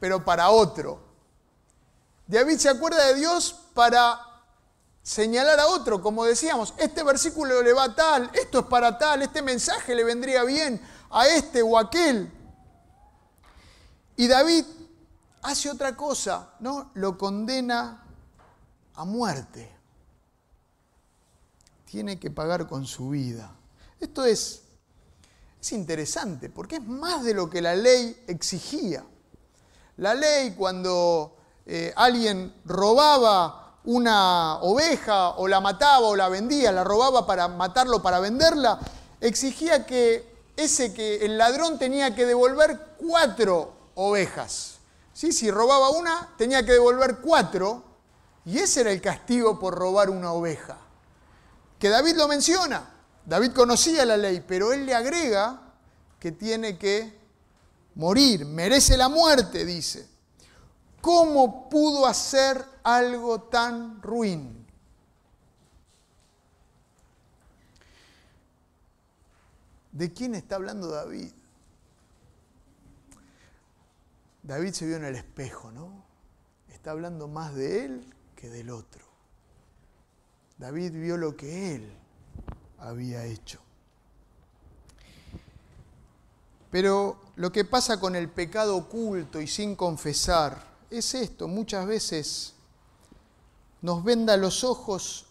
pero 0.00 0.24
para 0.24 0.50
otro. 0.50 1.00
David 2.26 2.58
se 2.58 2.68
acuerda 2.68 3.06
de 3.06 3.14
Dios 3.14 3.54
para 3.72 4.20
señalar 5.02 5.58
a 5.58 5.68
otro, 5.68 6.02
como 6.02 6.26
decíamos, 6.26 6.74
este 6.76 7.02
versículo 7.02 7.62
le 7.62 7.72
va 7.72 7.94
tal, 7.94 8.30
esto 8.34 8.58
es 8.58 8.66
para 8.66 8.98
tal, 8.98 9.22
este 9.22 9.40
mensaje 9.40 9.94
le 9.94 10.04
vendría 10.04 10.44
bien 10.44 10.78
a 11.08 11.26
este 11.26 11.62
o 11.62 11.78
aquel. 11.78 12.30
Y 14.16 14.26
David 14.28 14.66
hace 15.42 15.70
otra 15.70 15.96
cosa, 15.96 16.54
¿no? 16.60 16.90
Lo 16.94 17.16
condena 17.16 18.04
a 18.94 19.04
muerte. 19.04 19.74
Tiene 21.84 22.18
que 22.18 22.30
pagar 22.30 22.66
con 22.66 22.86
su 22.86 23.10
vida. 23.10 23.54
Esto 24.00 24.24
es, 24.24 24.62
es 25.60 25.72
interesante 25.72 26.50
porque 26.50 26.76
es 26.76 26.84
más 26.84 27.24
de 27.24 27.34
lo 27.34 27.48
que 27.48 27.62
la 27.62 27.74
ley 27.74 28.24
exigía. 28.26 29.04
La 29.96 30.14
ley 30.14 30.54
cuando 30.56 31.36
eh, 31.66 31.92
alguien 31.96 32.54
robaba 32.64 33.78
una 33.84 34.56
oveja 34.60 35.30
o 35.30 35.48
la 35.48 35.60
mataba 35.60 36.08
o 36.08 36.16
la 36.16 36.28
vendía, 36.28 36.72
la 36.72 36.84
robaba 36.84 37.26
para 37.26 37.48
matarlo, 37.48 38.02
para 38.02 38.20
venderla, 38.20 38.78
exigía 39.20 39.86
que 39.86 40.28
ese 40.56 40.92
que 40.92 41.24
el 41.24 41.38
ladrón 41.38 41.78
tenía 41.78 42.14
que 42.14 42.26
devolver 42.26 42.96
cuatro 42.98 43.72
ovejas. 43.94 44.77
Si 45.18 45.50
robaba 45.50 45.90
una, 45.90 46.32
tenía 46.38 46.64
que 46.64 46.70
devolver 46.70 47.18
cuatro, 47.18 47.82
y 48.44 48.58
ese 48.58 48.82
era 48.82 48.92
el 48.92 49.02
castigo 49.02 49.58
por 49.58 49.74
robar 49.74 50.10
una 50.10 50.30
oveja. 50.30 50.78
Que 51.76 51.88
David 51.88 52.14
lo 52.14 52.28
menciona. 52.28 52.88
David 53.26 53.50
conocía 53.50 54.04
la 54.04 54.16
ley, 54.16 54.44
pero 54.46 54.72
él 54.72 54.86
le 54.86 54.94
agrega 54.94 55.60
que 56.20 56.30
tiene 56.30 56.78
que 56.78 57.18
morir, 57.96 58.46
merece 58.46 58.96
la 58.96 59.08
muerte, 59.08 59.64
dice. 59.64 60.08
¿Cómo 61.00 61.68
pudo 61.68 62.06
hacer 62.06 62.64
algo 62.84 63.40
tan 63.40 64.00
ruin? 64.00 64.64
¿De 69.90 70.12
quién 70.12 70.36
está 70.36 70.54
hablando 70.54 70.86
David? 70.86 71.32
David 74.48 74.72
se 74.72 74.86
vio 74.86 74.96
en 74.96 75.04
el 75.04 75.14
espejo, 75.14 75.70
¿no? 75.70 76.06
Está 76.72 76.92
hablando 76.92 77.28
más 77.28 77.54
de 77.54 77.84
él 77.84 78.14
que 78.34 78.48
del 78.48 78.70
otro. 78.70 79.04
David 80.56 80.92
vio 80.92 81.18
lo 81.18 81.36
que 81.36 81.74
él 81.74 81.92
había 82.78 83.26
hecho. 83.26 83.60
Pero 86.70 87.20
lo 87.36 87.52
que 87.52 87.66
pasa 87.66 88.00
con 88.00 88.16
el 88.16 88.30
pecado 88.30 88.74
oculto 88.74 89.38
y 89.38 89.46
sin 89.46 89.76
confesar 89.76 90.66
es 90.88 91.14
esto. 91.14 91.46
Muchas 91.46 91.86
veces 91.86 92.54
nos 93.82 94.02
venda 94.02 94.38
los 94.38 94.64
ojos 94.64 95.26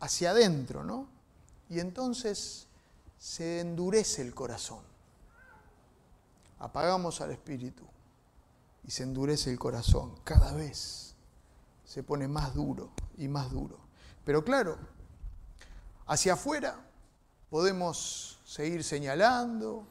hacia 0.00 0.30
adentro, 0.30 0.82
¿no? 0.82 1.08
Y 1.68 1.78
entonces 1.78 2.68
se 3.18 3.60
endurece 3.60 4.22
el 4.22 4.34
corazón. 4.34 4.80
Apagamos 6.58 7.20
al 7.20 7.32
espíritu 7.32 7.92
y 8.84 8.90
se 8.90 9.02
endurece 9.02 9.50
el 9.50 9.58
corazón. 9.58 10.14
Cada 10.24 10.52
vez 10.52 11.14
se 11.84 12.02
pone 12.02 12.28
más 12.28 12.54
duro 12.54 12.90
y 13.16 13.28
más 13.28 13.50
duro. 13.50 13.78
Pero 14.24 14.44
claro, 14.44 14.78
hacia 16.06 16.34
afuera 16.34 16.76
podemos 17.50 18.40
seguir 18.44 18.84
señalando 18.84 19.86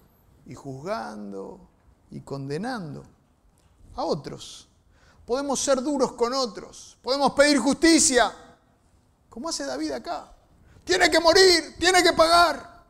y 0.46 0.56
juzgando 0.56 1.70
y 2.10 2.22
condenando 2.22 3.04
a 3.96 4.04
otros. 4.04 4.68
Podemos 5.26 5.60
ser 5.60 5.82
duros 5.82 6.14
con 6.14 6.34
otros. 6.34 6.98
Podemos 7.02 7.32
pedir 7.34 7.60
justicia, 7.60 8.34
como 9.30 9.50
hace 9.50 9.66
David 9.66 9.92
acá. 9.92 10.34
Tiene 10.84 11.10
que 11.10 11.20
morir, 11.20 11.76
tiene 11.80 12.04
que 12.04 12.14
pagar. 12.14 12.84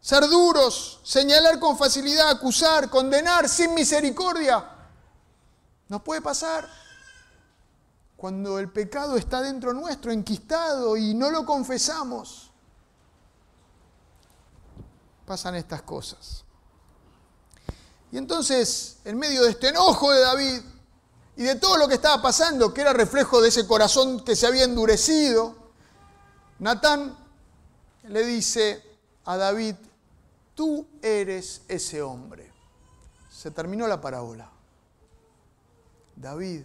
Ser 0.00 0.26
duros, 0.28 1.00
señalar 1.04 1.58
con 1.58 1.76
facilidad, 1.76 2.30
acusar, 2.30 2.88
condenar 2.88 3.48
sin 3.48 3.74
misericordia. 3.74 4.75
Nos 5.88 6.02
puede 6.02 6.20
pasar 6.20 6.68
cuando 8.16 8.58
el 8.58 8.70
pecado 8.70 9.16
está 9.16 9.42
dentro 9.42 9.72
nuestro, 9.72 10.10
enquistado, 10.10 10.96
y 10.96 11.14
no 11.14 11.30
lo 11.30 11.44
confesamos. 11.44 12.50
Pasan 15.26 15.54
estas 15.54 15.82
cosas. 15.82 16.44
Y 18.10 18.18
entonces, 18.18 18.98
en 19.04 19.18
medio 19.18 19.42
de 19.42 19.50
este 19.50 19.68
enojo 19.68 20.12
de 20.12 20.20
David 20.20 20.60
y 21.36 21.42
de 21.42 21.56
todo 21.56 21.76
lo 21.76 21.88
que 21.88 21.94
estaba 21.94 22.22
pasando, 22.22 22.72
que 22.72 22.80
era 22.80 22.92
reflejo 22.92 23.40
de 23.40 23.48
ese 23.48 23.66
corazón 23.66 24.24
que 24.24 24.34
se 24.34 24.46
había 24.46 24.64
endurecido, 24.64 25.54
Natán 26.58 27.16
le 28.04 28.24
dice 28.24 28.82
a 29.24 29.36
David, 29.36 29.74
tú 30.54 30.86
eres 31.02 31.62
ese 31.68 32.00
hombre. 32.00 32.50
Se 33.30 33.50
terminó 33.50 33.86
la 33.86 34.00
parábola. 34.00 34.55
David, 36.16 36.62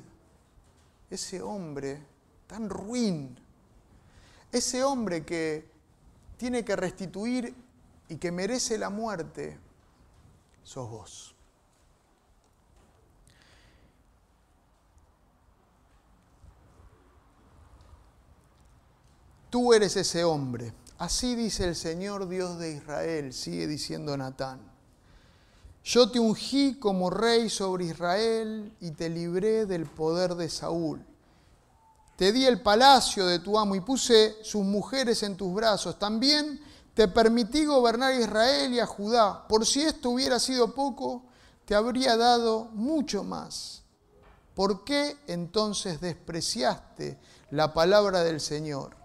ese 1.10 1.42
hombre 1.42 2.02
tan 2.48 2.70
ruin, 2.70 3.38
ese 4.52 4.84
hombre 4.84 5.24
que 5.26 5.70
tiene 6.38 6.66
que 6.66 6.76
restituir 6.76 7.54
y 8.10 8.18
que 8.18 8.32
merece 8.32 8.78
la 8.78 8.90
muerte, 8.90 9.58
sos 10.64 10.90
vos. 10.90 11.36
Tú 19.50 19.74
eres 19.74 19.98
ese 19.98 20.24
hombre 20.24 20.74
Así 21.02 21.34
dice 21.34 21.68
el 21.68 21.76
Señor 21.76 22.30
Dios 22.30 22.60
de 22.60 22.74
Israel, 22.74 23.34
sigue 23.34 23.66
diciendo 23.66 24.16
Natán. 24.16 24.71
Yo 25.84 26.12
te 26.12 26.20
ungí 26.20 26.78
como 26.80 27.10
rey 27.10 27.50
sobre 27.50 27.86
Israel 27.86 28.76
y 28.80 28.92
te 28.92 29.10
libré 29.10 29.66
del 29.66 29.86
poder 29.86 30.36
de 30.36 30.50
Saúl. 30.50 31.04
Te 32.16 32.32
di 32.32 32.46
el 32.46 32.62
palacio 32.62 33.26
de 33.26 33.40
tu 33.40 33.58
amo 33.58 33.74
y 33.74 33.82
puse 33.82 34.36
sus 34.44 34.64
mujeres 34.64 35.24
en 35.24 35.36
tus 35.36 35.52
brazos. 35.54 35.98
También 35.98 36.62
te 36.94 37.08
permití 37.08 37.66
gobernar 37.66 38.14
a 38.14 38.20
Israel 38.20 38.74
y 38.74 38.80
a 38.80 38.86
Judá. 38.86 39.48
Por 39.48 39.66
si 39.66 39.82
esto 39.82 40.12
hubiera 40.12 40.40
sido 40.40 40.76
poco, 40.76 41.24
te 41.66 41.74
habría 41.74 42.16
dado 42.16 42.66
mucho 42.74 43.24
más. 43.24 43.82
¿Por 44.54 44.84
qué 44.84 45.18
entonces 45.26 46.00
despreciaste 46.00 47.18
la 47.50 47.74
palabra 47.74 48.24
del 48.24 48.40
Señor, 48.40 48.96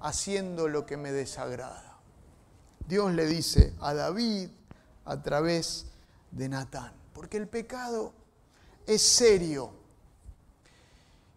haciendo 0.00 0.68
lo 0.68 0.84
que 0.84 0.98
me 0.98 1.12
desagrada? 1.12 1.96
Dios 2.86 3.12
le 3.14 3.24
dice 3.26 3.72
a 3.80 3.94
David 3.94 4.50
a 5.06 5.22
través 5.22 5.84
de 5.84 5.95
Natán, 6.36 6.92
porque 7.12 7.38
el 7.38 7.48
pecado 7.48 8.12
es 8.86 9.02
serio. 9.02 9.70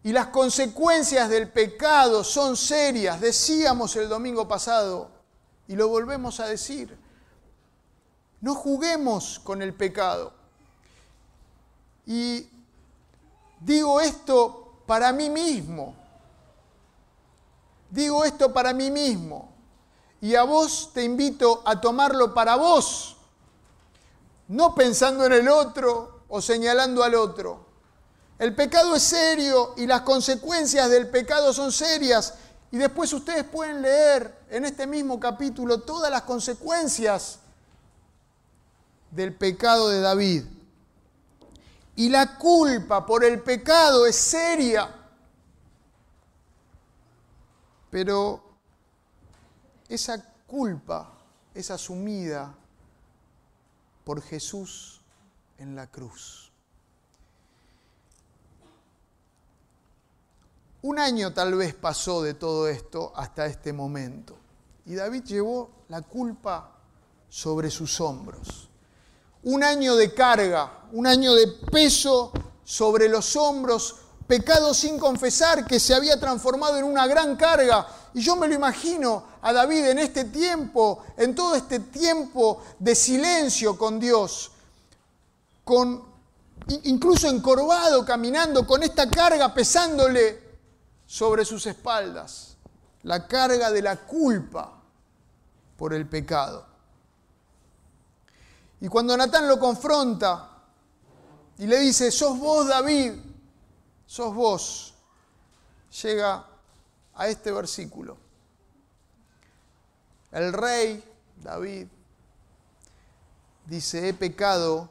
Y 0.02 0.12
las 0.12 0.28
consecuencias 0.28 1.28
del 1.28 1.50
pecado 1.50 2.24
son 2.24 2.56
serias. 2.56 3.20
Decíamos 3.20 3.96
el 3.96 4.08
domingo 4.08 4.46
pasado, 4.46 5.10
y 5.68 5.76
lo 5.76 5.88
volvemos 5.88 6.40
a 6.40 6.46
decir, 6.46 6.96
no 8.40 8.54
juguemos 8.54 9.38
con 9.40 9.62
el 9.62 9.74
pecado. 9.74 10.32
Y 12.06 12.48
digo 13.60 14.00
esto 14.00 14.82
para 14.86 15.12
mí 15.12 15.28
mismo. 15.28 15.94
Digo 17.90 18.24
esto 18.24 18.52
para 18.52 18.72
mí 18.72 18.90
mismo. 18.90 19.52
Y 20.20 20.34
a 20.34 20.42
vos 20.42 20.90
te 20.92 21.04
invito 21.04 21.62
a 21.64 21.80
tomarlo 21.80 22.34
para 22.34 22.56
vos 22.56 23.16
no 24.50 24.74
pensando 24.74 25.26
en 25.26 25.32
el 25.32 25.48
otro 25.48 26.24
o 26.28 26.42
señalando 26.42 27.04
al 27.04 27.14
otro. 27.14 27.66
El 28.36 28.52
pecado 28.54 28.96
es 28.96 29.02
serio 29.04 29.74
y 29.76 29.86
las 29.86 30.00
consecuencias 30.00 30.90
del 30.90 31.08
pecado 31.08 31.52
son 31.52 31.70
serias. 31.70 32.34
Y 32.72 32.76
después 32.78 33.12
ustedes 33.12 33.44
pueden 33.44 33.80
leer 33.80 34.44
en 34.50 34.64
este 34.64 34.88
mismo 34.88 35.20
capítulo 35.20 35.82
todas 35.82 36.10
las 36.10 36.22
consecuencias 36.22 37.38
del 39.12 39.34
pecado 39.36 39.88
de 39.88 40.00
David. 40.00 40.44
Y 41.94 42.08
la 42.08 42.36
culpa 42.36 43.06
por 43.06 43.24
el 43.24 43.40
pecado 43.42 44.04
es 44.04 44.16
seria. 44.16 44.92
Pero 47.88 48.42
esa 49.88 50.20
culpa 50.48 51.12
es 51.54 51.70
asumida 51.70 52.52
por 54.10 54.22
Jesús 54.22 55.00
en 55.56 55.76
la 55.76 55.86
cruz. 55.86 56.50
Un 60.82 60.98
año 60.98 61.32
tal 61.32 61.54
vez 61.54 61.74
pasó 61.74 62.20
de 62.20 62.34
todo 62.34 62.66
esto 62.66 63.12
hasta 63.14 63.46
este 63.46 63.72
momento. 63.72 64.36
Y 64.86 64.96
David 64.96 65.22
llevó 65.22 65.84
la 65.90 66.02
culpa 66.02 66.76
sobre 67.28 67.70
sus 67.70 68.00
hombros. 68.00 68.68
Un 69.44 69.62
año 69.62 69.94
de 69.94 70.12
carga, 70.12 70.88
un 70.90 71.06
año 71.06 71.32
de 71.32 71.46
peso 71.70 72.32
sobre 72.64 73.08
los 73.08 73.36
hombros, 73.36 73.94
pecado 74.30 74.72
sin 74.74 74.96
confesar 74.96 75.66
que 75.66 75.80
se 75.80 75.92
había 75.92 76.20
transformado 76.20 76.76
en 76.76 76.84
una 76.84 77.04
gran 77.08 77.34
carga 77.34 77.84
y 78.14 78.20
yo 78.20 78.36
me 78.36 78.46
lo 78.46 78.54
imagino 78.54 79.24
a 79.42 79.52
David 79.52 79.86
en 79.86 79.98
este 79.98 80.26
tiempo, 80.26 81.02
en 81.16 81.34
todo 81.34 81.56
este 81.56 81.80
tiempo 81.80 82.62
de 82.78 82.94
silencio 82.94 83.76
con 83.76 83.98
Dios, 83.98 84.52
con 85.64 86.04
incluso 86.84 87.26
encorvado, 87.26 88.04
caminando 88.04 88.64
con 88.64 88.84
esta 88.84 89.10
carga 89.10 89.52
pesándole 89.52 90.40
sobre 91.06 91.44
sus 91.44 91.66
espaldas, 91.66 92.56
la 93.02 93.26
carga 93.26 93.72
de 93.72 93.82
la 93.82 93.96
culpa 93.96 94.74
por 95.76 95.92
el 95.92 96.08
pecado. 96.08 96.66
Y 98.80 98.86
cuando 98.86 99.16
Natán 99.16 99.48
lo 99.48 99.58
confronta 99.58 100.50
y 101.58 101.66
le 101.66 101.80
dice, 101.80 102.12
sos 102.12 102.38
vos 102.38 102.68
David, 102.68 103.29
sos 104.10 104.34
vos, 104.34 104.94
llega 106.02 106.44
a 107.14 107.28
este 107.28 107.52
versículo. 107.52 108.16
El 110.32 110.52
rey 110.52 111.04
David 111.36 111.86
dice, 113.66 114.08
he 114.08 114.14
pecado 114.14 114.90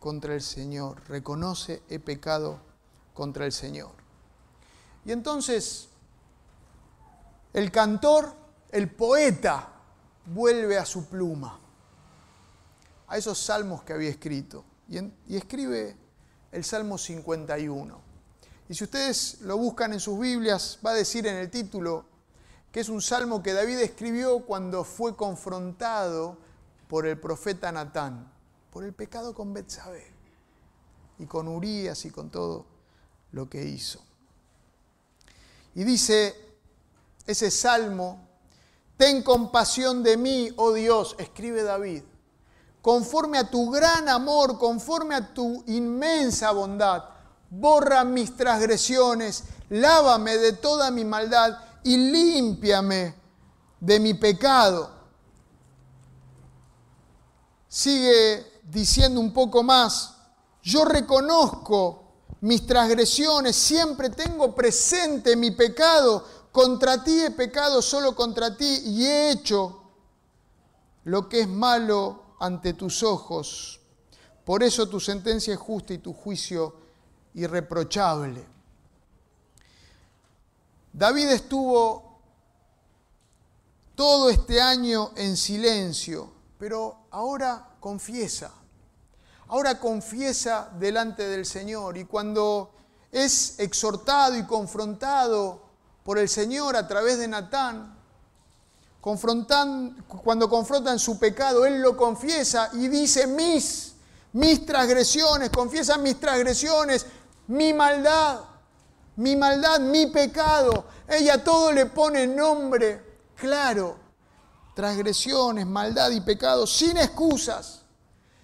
contra 0.00 0.32
el 0.32 0.40
Señor, 0.40 1.06
reconoce, 1.06 1.82
he 1.90 1.98
pecado 1.98 2.58
contra 3.12 3.44
el 3.44 3.52
Señor. 3.52 3.92
Y 5.04 5.12
entonces 5.12 5.90
el 7.52 7.70
cantor, 7.70 8.34
el 8.70 8.90
poeta, 8.90 9.68
vuelve 10.24 10.78
a 10.78 10.86
su 10.86 11.04
pluma, 11.04 11.60
a 13.06 13.18
esos 13.18 13.38
salmos 13.38 13.82
que 13.82 13.92
había 13.92 14.08
escrito, 14.08 14.64
y, 14.88 15.36
escribe 15.36 15.94
el 16.52 16.64
Salmo 16.64 16.96
51. 16.96 18.05
Y 18.68 18.74
si 18.74 18.84
ustedes 18.84 19.40
lo 19.42 19.56
buscan 19.56 19.92
en 19.92 20.00
sus 20.00 20.18
Biblias, 20.18 20.78
va 20.84 20.90
a 20.90 20.94
decir 20.94 21.26
en 21.26 21.36
el 21.36 21.50
título 21.50 22.04
que 22.72 22.80
es 22.80 22.88
un 22.88 23.00
salmo 23.00 23.42
que 23.42 23.52
David 23.52 23.78
escribió 23.78 24.40
cuando 24.40 24.84
fue 24.84 25.16
confrontado 25.16 26.36
por 26.88 27.06
el 27.06 27.18
profeta 27.18 27.72
Natán, 27.72 28.30
por 28.70 28.84
el 28.84 28.92
pecado 28.92 29.34
con 29.34 29.54
Betsabé 29.54 30.12
y 31.18 31.26
con 31.26 31.48
Urías 31.48 32.04
y 32.04 32.10
con 32.10 32.28
todo 32.28 32.66
lo 33.32 33.48
que 33.48 33.64
hizo. 33.64 34.00
Y 35.74 35.84
dice 35.84 36.34
ese 37.26 37.50
salmo, 37.50 38.28
ten 38.96 39.22
compasión 39.22 40.02
de 40.02 40.16
mí, 40.16 40.50
oh 40.56 40.72
Dios, 40.72 41.16
escribe 41.18 41.62
David, 41.62 42.02
conforme 42.82 43.38
a 43.38 43.48
tu 43.48 43.70
gran 43.70 44.08
amor, 44.08 44.58
conforme 44.58 45.14
a 45.14 45.32
tu 45.32 45.62
inmensa 45.66 46.50
bondad 46.50 47.15
borra 47.50 48.04
mis 48.04 48.36
transgresiones, 48.36 49.44
lávame 49.70 50.36
de 50.36 50.52
toda 50.52 50.90
mi 50.90 51.04
maldad 51.04 51.58
y 51.84 51.96
límpiame 51.96 53.14
de 53.80 54.00
mi 54.00 54.14
pecado. 54.14 54.90
Sigue 57.68 58.60
diciendo 58.64 59.20
un 59.20 59.32
poco 59.32 59.62
más, 59.62 60.14
yo 60.62 60.84
reconozco 60.84 62.02
mis 62.40 62.66
transgresiones, 62.66 63.54
siempre 63.56 64.10
tengo 64.10 64.54
presente 64.54 65.36
mi 65.36 65.52
pecado, 65.52 66.24
contra 66.52 67.04
ti 67.04 67.20
he 67.20 67.30
pecado 67.30 67.82
solo 67.82 68.14
contra 68.16 68.56
ti 68.56 68.82
y 68.84 69.04
he 69.04 69.30
hecho 69.30 69.82
lo 71.04 71.28
que 71.28 71.40
es 71.40 71.48
malo 71.48 72.36
ante 72.40 72.72
tus 72.72 73.02
ojos. 73.02 73.80
Por 74.44 74.62
eso 74.62 74.88
tu 74.88 74.98
sentencia 74.98 75.54
es 75.54 75.60
justa 75.60 75.92
y 75.92 75.98
tu 75.98 76.12
juicio 76.12 76.85
irreprochable. 77.36 78.44
David 80.92 81.28
estuvo 81.28 82.18
todo 83.94 84.30
este 84.30 84.60
año 84.60 85.12
en 85.16 85.36
silencio, 85.36 86.32
pero 86.58 87.06
ahora 87.10 87.76
confiesa. 87.80 88.52
Ahora 89.48 89.78
confiesa 89.78 90.70
delante 90.78 91.28
del 91.28 91.46
Señor 91.46 91.96
y 91.98 92.04
cuando 92.04 92.72
es 93.12 93.58
exhortado 93.60 94.36
y 94.36 94.44
confrontado 94.44 95.62
por 96.02 96.18
el 96.18 96.28
Señor 96.28 96.76
a 96.76 96.88
través 96.88 97.18
de 97.18 97.28
Natán, 97.28 97.94
cuando 99.00 100.48
confrontan 100.48 100.98
su 100.98 101.18
pecado, 101.18 101.64
Él 101.64 101.80
lo 101.80 101.96
confiesa 101.96 102.70
y 102.72 102.88
dice 102.88 103.26
mis, 103.26 103.92
mis 104.32 104.66
transgresiones, 104.66 105.50
confiesa 105.50 105.96
mis 105.96 106.18
transgresiones, 106.18 107.06
mi 107.48 107.72
maldad, 107.72 108.40
mi 109.16 109.36
maldad, 109.36 109.80
mi 109.80 110.06
pecado. 110.06 110.86
Ella 111.08 111.42
todo 111.42 111.72
le 111.72 111.86
pone 111.86 112.26
nombre 112.26 113.20
claro. 113.36 113.98
Transgresiones, 114.74 115.66
maldad 115.66 116.10
y 116.10 116.20
pecado, 116.20 116.66
sin 116.66 116.98
excusas, 116.98 117.82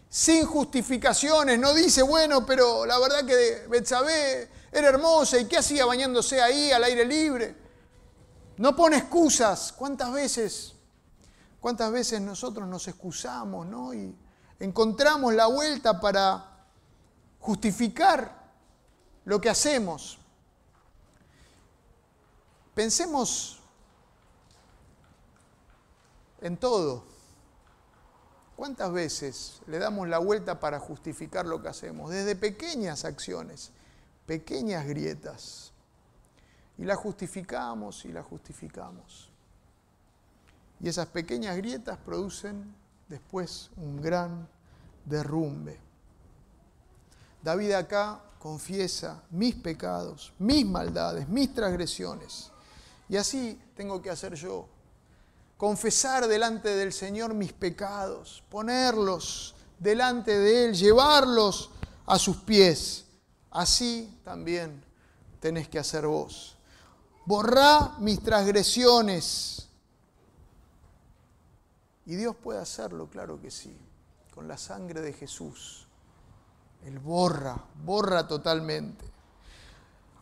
sin 0.09 0.47
justificaciones. 0.47 1.59
No 1.59 1.75
dice, 1.75 2.03
bueno, 2.03 2.47
pero 2.47 2.87
la 2.87 2.99
verdad 2.99 3.27
que 3.27 3.67
Betsabé 3.69 4.49
era 4.73 4.89
hermosa 4.89 5.39
y 5.39 5.45
¿qué 5.45 5.59
hacía 5.59 5.85
bañándose 5.85 6.41
ahí 6.41 6.73
al 6.73 6.85
aire 6.85 7.05
libre? 7.05 7.55
No 8.57 8.75
pone 8.75 8.97
excusas. 8.97 9.73
¿Cuántas 9.73 10.11
veces, 10.11 10.73
cuántas 11.61 11.93
veces 11.93 12.23
nosotros 12.23 12.67
nos 12.67 12.89
excusamos, 12.89 13.67
¿no? 13.67 13.93
Y 13.93 14.17
encontramos 14.59 15.35
la 15.35 15.47
vuelta 15.47 16.01
para 16.01 16.67
justificar 17.41 18.42
lo 19.25 19.41
que 19.41 19.51
hacemos. 19.51 20.19
Pensemos 22.75 23.61
en 26.41 26.57
todo. 26.57 27.05
¿Cuántas 28.57 28.93
veces 28.93 29.61
le 29.67 29.79
damos 29.79 30.09
la 30.09 30.19
vuelta 30.19 30.61
para 30.61 30.79
justificar 30.79 31.47
lo 31.47 31.61
que 31.63 31.69
hacemos? 31.69 32.11
Desde 32.11 32.37
pequeñas 32.37 33.05
acciones, 33.05 33.73
pequeñas 34.27 34.87
grietas. 34.87 35.73
Y 36.79 36.85
las 36.85 36.99
justificamos 36.99 38.05
y 38.05 38.13
las 38.13 38.25
justificamos. 38.25 39.31
Y 40.81 40.89
esas 40.89 41.07
pequeñas 41.09 41.57
grietas 41.57 41.99
producen 41.99 42.75
después 43.09 43.71
un 43.77 44.01
gran 44.01 44.49
derrumbe. 45.05 45.79
David 47.43 47.73
acá 47.73 48.21
confiesa 48.43 49.23
mis 49.31 49.55
pecados, 49.55 50.33
mis 50.41 50.67
maldades, 50.67 51.29
mis 51.29 51.55
transgresiones. 51.55 52.51
Y 53.09 53.17
así 53.17 53.57
tengo 53.77 54.03
que 54.03 54.11
hacer 54.11 54.35
yo. 54.35 54.67
Confesar 55.57 56.27
delante 56.27 56.75
del 56.75 56.93
Señor 56.93 57.35
mis 57.35 57.53
pecados, 57.53 58.43
ponerlos 58.51 59.55
delante 59.79 60.37
de 60.37 60.65
Él, 60.65 60.75
llevarlos 60.75 61.71
a 62.05 62.19
sus 62.19 62.39
pies. 62.39 63.05
Así 63.49 64.19
también 64.25 64.83
tenés 65.39 65.69
que 65.69 65.79
hacer 65.79 66.05
vos. 66.09 66.57
Borrá 67.25 67.95
mis 68.01 68.21
transgresiones. 68.25 69.69
Y 72.07 72.17
Dios 72.17 72.35
puede 72.35 72.59
hacerlo, 72.59 73.09
claro 73.09 73.41
que 73.41 73.53
sí, 73.53 73.73
con 74.35 74.49
la 74.49 74.59
sangre 74.59 75.01
de 75.01 75.13
Jesús. 75.13 75.87
Él 76.85 76.99
borra, 76.99 77.57
borra 77.85 78.27
totalmente. 78.27 79.05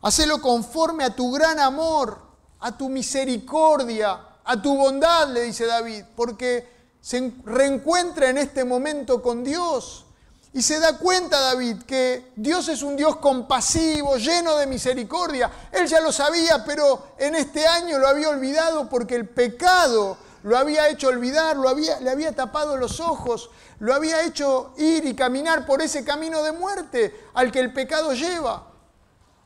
Hacelo 0.03 0.41
conforme 0.41 1.05
a 1.05 1.15
tu 1.15 1.33
gran 1.33 1.59
amor, 1.59 2.19
a 2.61 2.77
tu 2.77 2.89
misericordia, 2.89 4.21
a 4.45 4.61
tu 4.61 4.77
bondad, 4.77 5.29
le 5.29 5.43
dice 5.43 5.67
David, 5.67 6.05
porque 6.17 6.69
se 7.01 7.33
reencuentra 7.45 8.29
en 8.29 8.39
este 8.39 8.65
momento 8.65 9.23
con 9.23 9.45
Dios. 9.45 10.07
Y 10.53 10.63
se 10.63 10.81
da 10.81 10.99
cuenta 10.99 11.39
David 11.39 11.83
que 11.85 12.33
Dios 12.35 12.69
es 12.69 12.83
un 12.83 12.97
Dios 12.97 13.17
compasivo, 13.17 14.17
lleno 14.17 14.57
de 14.57 14.67
misericordia. 14.67 15.51
Él 15.71 15.87
ya 15.87 16.01
lo 16.01 16.11
sabía, 16.11 16.65
pero 16.65 17.13
en 17.19 17.37
este 17.37 17.67
año 17.67 17.99
lo 17.99 18.09
había 18.09 18.31
olvidado 18.31 18.89
porque 18.89 19.15
el 19.15 19.29
pecado 19.29 20.17
lo 20.43 20.57
había 20.57 20.89
hecho 20.89 21.09
olvidar, 21.09 21.57
lo 21.57 21.69
había, 21.69 22.01
le 22.01 22.11
había 22.11 22.35
tapado 22.35 22.77
los 22.77 23.01
ojos, 23.01 23.51
lo 23.79 23.95
había 23.95 24.25
hecho 24.25 24.73
ir 24.79 25.05
y 25.05 25.15
caminar 25.15 25.67
por 25.67 25.83
ese 25.83 26.05
camino 26.05 26.43
de 26.43 26.53
muerte 26.53 27.29
al 27.35 27.53
que 27.53 27.61
el 27.61 27.73
pecado 27.73 28.15
lleva. 28.15 28.67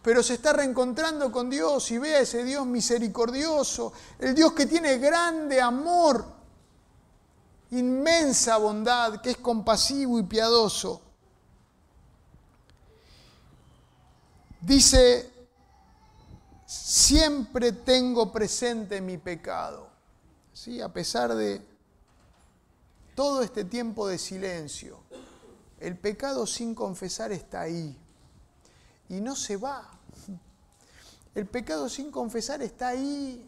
Pero 0.03 0.23
se 0.23 0.35
está 0.35 0.53
reencontrando 0.53 1.33
con 1.33 1.49
Dios 1.49 1.91
y 1.91 1.99
ve 1.99 2.15
a 2.17 2.21
ese 2.21 2.45
Dios 2.45 2.67
misericordioso, 2.67 3.93
el 4.19 4.35
Dios 4.35 4.53
que 4.53 4.67
tiene 4.67 4.99
grande 4.99 5.61
amor, 5.61 6.25
inmensa 7.71 8.57
bondad, 8.59 9.21
que 9.21 9.31
es 9.31 9.37
compasivo 9.39 10.19
y 10.19 10.25
piadoso. 10.25 11.01
Dice, 14.61 15.31
siempre 16.67 17.73
tengo 17.73 18.31
presente 18.31 19.01
mi 19.01 19.19
pecado. 19.19 19.94
¿Sí? 20.65 20.81
A 20.81 20.91
pesar 20.91 21.35
de 21.35 21.61
todo 23.15 23.43
este 23.43 23.65
tiempo 23.65 24.09
de 24.09 24.17
silencio, 24.17 24.99
el 25.79 25.99
pecado 25.99 26.47
sin 26.47 26.75
confesar 26.75 27.33
está 27.33 27.61
ahí 27.61 27.95
y 29.11 29.21
no 29.21 29.37
se 29.37 29.59
va. 29.59 29.91
El 31.35 31.45
pecado 31.45 31.91
sin 31.91 32.11
confesar 32.11 32.63
está 32.63 32.89
ahí 32.89 33.47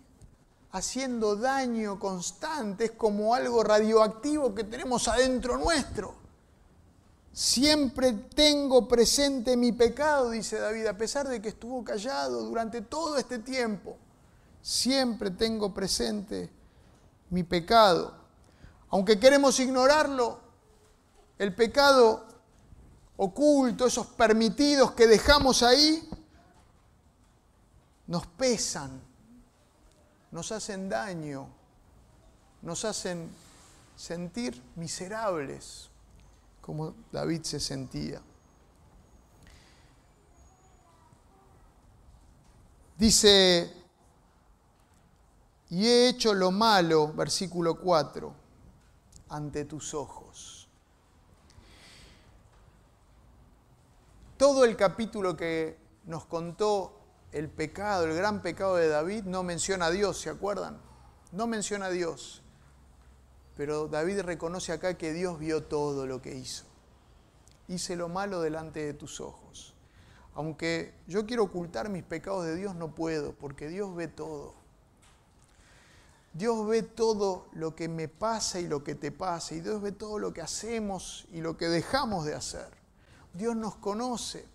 haciendo 0.72 1.37
daño 1.37 1.98
constante, 1.98 2.85
es 2.85 2.90
como 2.90 3.35
algo 3.35 3.62
radioactivo 3.62 4.55
que 4.55 4.64
tenemos 4.64 5.09
adentro 5.09 5.57
nuestro. 5.57 6.16
Siempre 7.33 8.12
tengo 8.12 8.87
presente 8.87 9.57
mi 9.57 9.72
pecado, 9.72 10.33
dice 10.33 10.59
David, 10.59 10.85
a 10.85 10.98
pesar 10.98 11.26
de 11.29 11.40
que 11.40 11.48
estuvo 11.48 11.83
callado 11.83 12.42
durante 12.42 12.83
todo 12.83 13.16
este 13.16 13.38
tiempo. 13.38 13.96
Siempre 14.61 15.31
tengo 15.31 15.72
presente 15.72 16.55
mi 17.30 17.42
pecado. 17.42 18.14
Aunque 18.90 19.18
queremos 19.18 19.58
ignorarlo, 19.60 20.40
el 21.38 21.54
pecado 21.54 22.26
oculto, 23.16 23.86
esos 23.86 24.06
permitidos 24.08 24.92
que 24.92 25.06
dejamos 25.06 25.62
ahí, 25.62 26.08
nos 28.06 28.26
pesan, 28.26 29.00
nos 30.30 30.52
hacen 30.52 30.88
daño, 30.88 31.48
nos 32.62 32.84
hacen 32.84 33.30
sentir 33.96 34.62
miserables, 34.76 35.88
como 36.60 36.94
David 37.10 37.42
se 37.42 37.60
sentía. 37.60 38.20
Dice 42.98 43.75
y 45.68 45.87
he 45.87 46.09
hecho 46.09 46.35
lo 46.35 46.50
malo, 46.50 47.12
versículo 47.12 47.81
4, 47.81 48.33
ante 49.29 49.64
tus 49.64 49.94
ojos. 49.94 50.68
Todo 54.37 54.64
el 54.64 54.76
capítulo 54.76 55.37
que 55.37 55.79
nos 56.05 56.26
contó 56.26 57.00
el 57.33 57.48
pecado, 57.48 58.05
el 58.05 58.14
gran 58.14 58.42
pecado 58.42 58.76
de 58.76 58.88
David, 58.88 59.24
no 59.24 59.42
menciona 59.42 59.87
a 59.87 59.90
Dios, 59.90 60.20
¿se 60.20 60.31
acuerdan? 60.31 60.79
No 61.33 61.46
menciona 61.46 61.87
a 61.87 61.90
Dios. 61.90 62.42
Pero 63.57 63.88
David 63.88 64.20
reconoce 64.20 64.72
acá 64.72 64.94
que 64.98 65.12
Dios 65.12 65.38
vio 65.38 65.64
todo 65.64 66.07
lo 66.07 66.20
que 66.20 66.35
hizo. 66.35 66.64
Hice 67.68 67.96
lo 67.96 68.09
malo 68.09 68.40
delante 68.40 68.85
de 68.85 68.94
tus 68.94 69.20
ojos. 69.20 69.74
Aunque 70.35 70.94
yo 71.07 71.26
quiero 71.26 71.44
ocultar 71.44 71.88
mis 71.88 72.05
pecados 72.05 72.44
de 72.44 72.55
Dios, 72.55 72.76
no 72.76 72.94
puedo, 72.94 73.35
porque 73.35 73.68
Dios 73.68 73.94
ve 73.96 74.07
todo. 74.07 74.65
Dios 76.37 76.66
ve 76.66 76.83
todo 76.83 77.46
lo 77.53 77.75
que 77.75 77.88
me 77.88 78.09
pasa 78.09 78.61
y 78.61 78.66
lo 78.66 78.85
que 78.85 78.94
te 78.94 79.11
pasa, 79.11 79.55
y 79.55 79.61
Dios 79.61 79.81
ve 79.81 79.92
todo 79.92 80.18
lo 80.18 80.35
que 80.35 80.42
hacemos 80.42 81.27
y 81.33 81.40
lo 81.40 81.57
que 81.57 81.68
dejamos 81.68 82.27
de 82.27 82.35
hacer. 82.35 82.68
Dios 83.33 83.57
nos 83.57 83.77
conoce. 83.77 84.46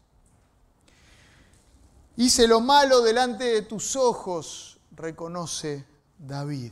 Hice 2.17 2.47
lo 2.47 2.61
malo 2.61 3.01
delante 3.01 3.45
de 3.45 3.63
tus 3.63 3.95
ojos, 3.95 4.79
reconoce 4.91 5.83
David. 6.19 6.71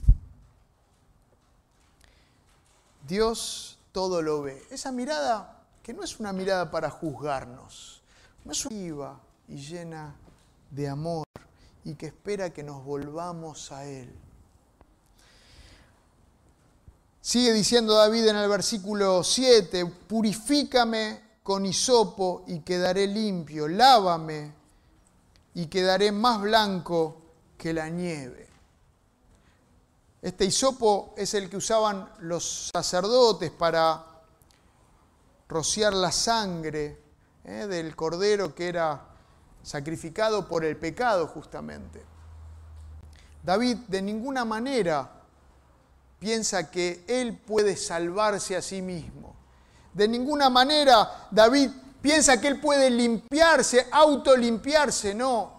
Dios 3.08 3.80
todo 3.92 4.22
lo 4.22 4.44
ve. 4.44 4.64
Esa 4.70 4.92
mirada 4.92 5.64
que 5.82 5.92
no 5.92 6.04
es 6.04 6.20
una 6.20 6.34
mirada 6.34 6.70
para 6.70 6.92
juzgarnos, 6.92 8.04
no 8.46 8.52
es 8.52 8.70
viva 8.70 9.20
y 9.48 9.56
llena 9.56 10.14
de 10.70 10.88
amor 10.88 11.26
y 11.84 11.96
que 11.96 12.06
espera 12.06 12.52
que 12.52 12.62
nos 12.62 12.86
volvamos 12.86 13.72
a 13.72 13.86
Él. 13.86 14.14
Sigue 17.30 17.54
diciendo 17.54 17.94
David 17.94 18.30
en 18.30 18.38
el 18.38 18.50
versículo 18.50 19.24
7, 19.24 19.86
purifícame 19.86 21.38
con 21.44 21.64
hisopo 21.64 22.44
y 22.48 22.62
quedaré 22.62 23.06
limpio, 23.06 23.68
lávame 23.68 24.52
y 25.54 25.68
quedaré 25.68 26.12
más 26.12 26.42
blanco 26.42 27.22
que 27.56 27.72
la 27.72 27.88
nieve. 27.88 28.50
Este 30.24 30.46
hisopo 30.46 31.14
es 31.16 31.36
el 31.36 31.52
que 31.52 31.58
usaban 31.58 32.10
los 32.22 32.72
sacerdotes 32.74 33.52
para 33.52 34.04
rociar 35.50 35.94
la 35.94 36.12
sangre 36.12 37.00
¿eh? 37.44 37.68
del 37.68 37.96
cordero 37.96 38.56
que 38.56 38.70
era 38.70 39.06
sacrificado 39.62 40.48
por 40.48 40.66
el 40.66 40.78
pecado 40.78 41.28
justamente. 41.28 42.04
David 43.44 43.78
de 43.88 44.02
ninguna 44.02 44.46
manera 44.46 45.19
piensa 46.20 46.70
que 46.70 47.04
él 47.08 47.38
puede 47.38 47.76
salvarse 47.78 48.56
a 48.56 48.62
sí 48.62 48.82
mismo. 48.82 49.36
De 49.94 50.08
ninguna 50.08 50.50
manera 50.50 51.28
David 51.32 51.72
piensa 52.02 52.40
que 52.40 52.50
él 52.50 52.60
puede 52.60 52.90
limpiarse, 52.90 53.88
autolimpiarse. 53.92 55.16
No, 55.16 55.54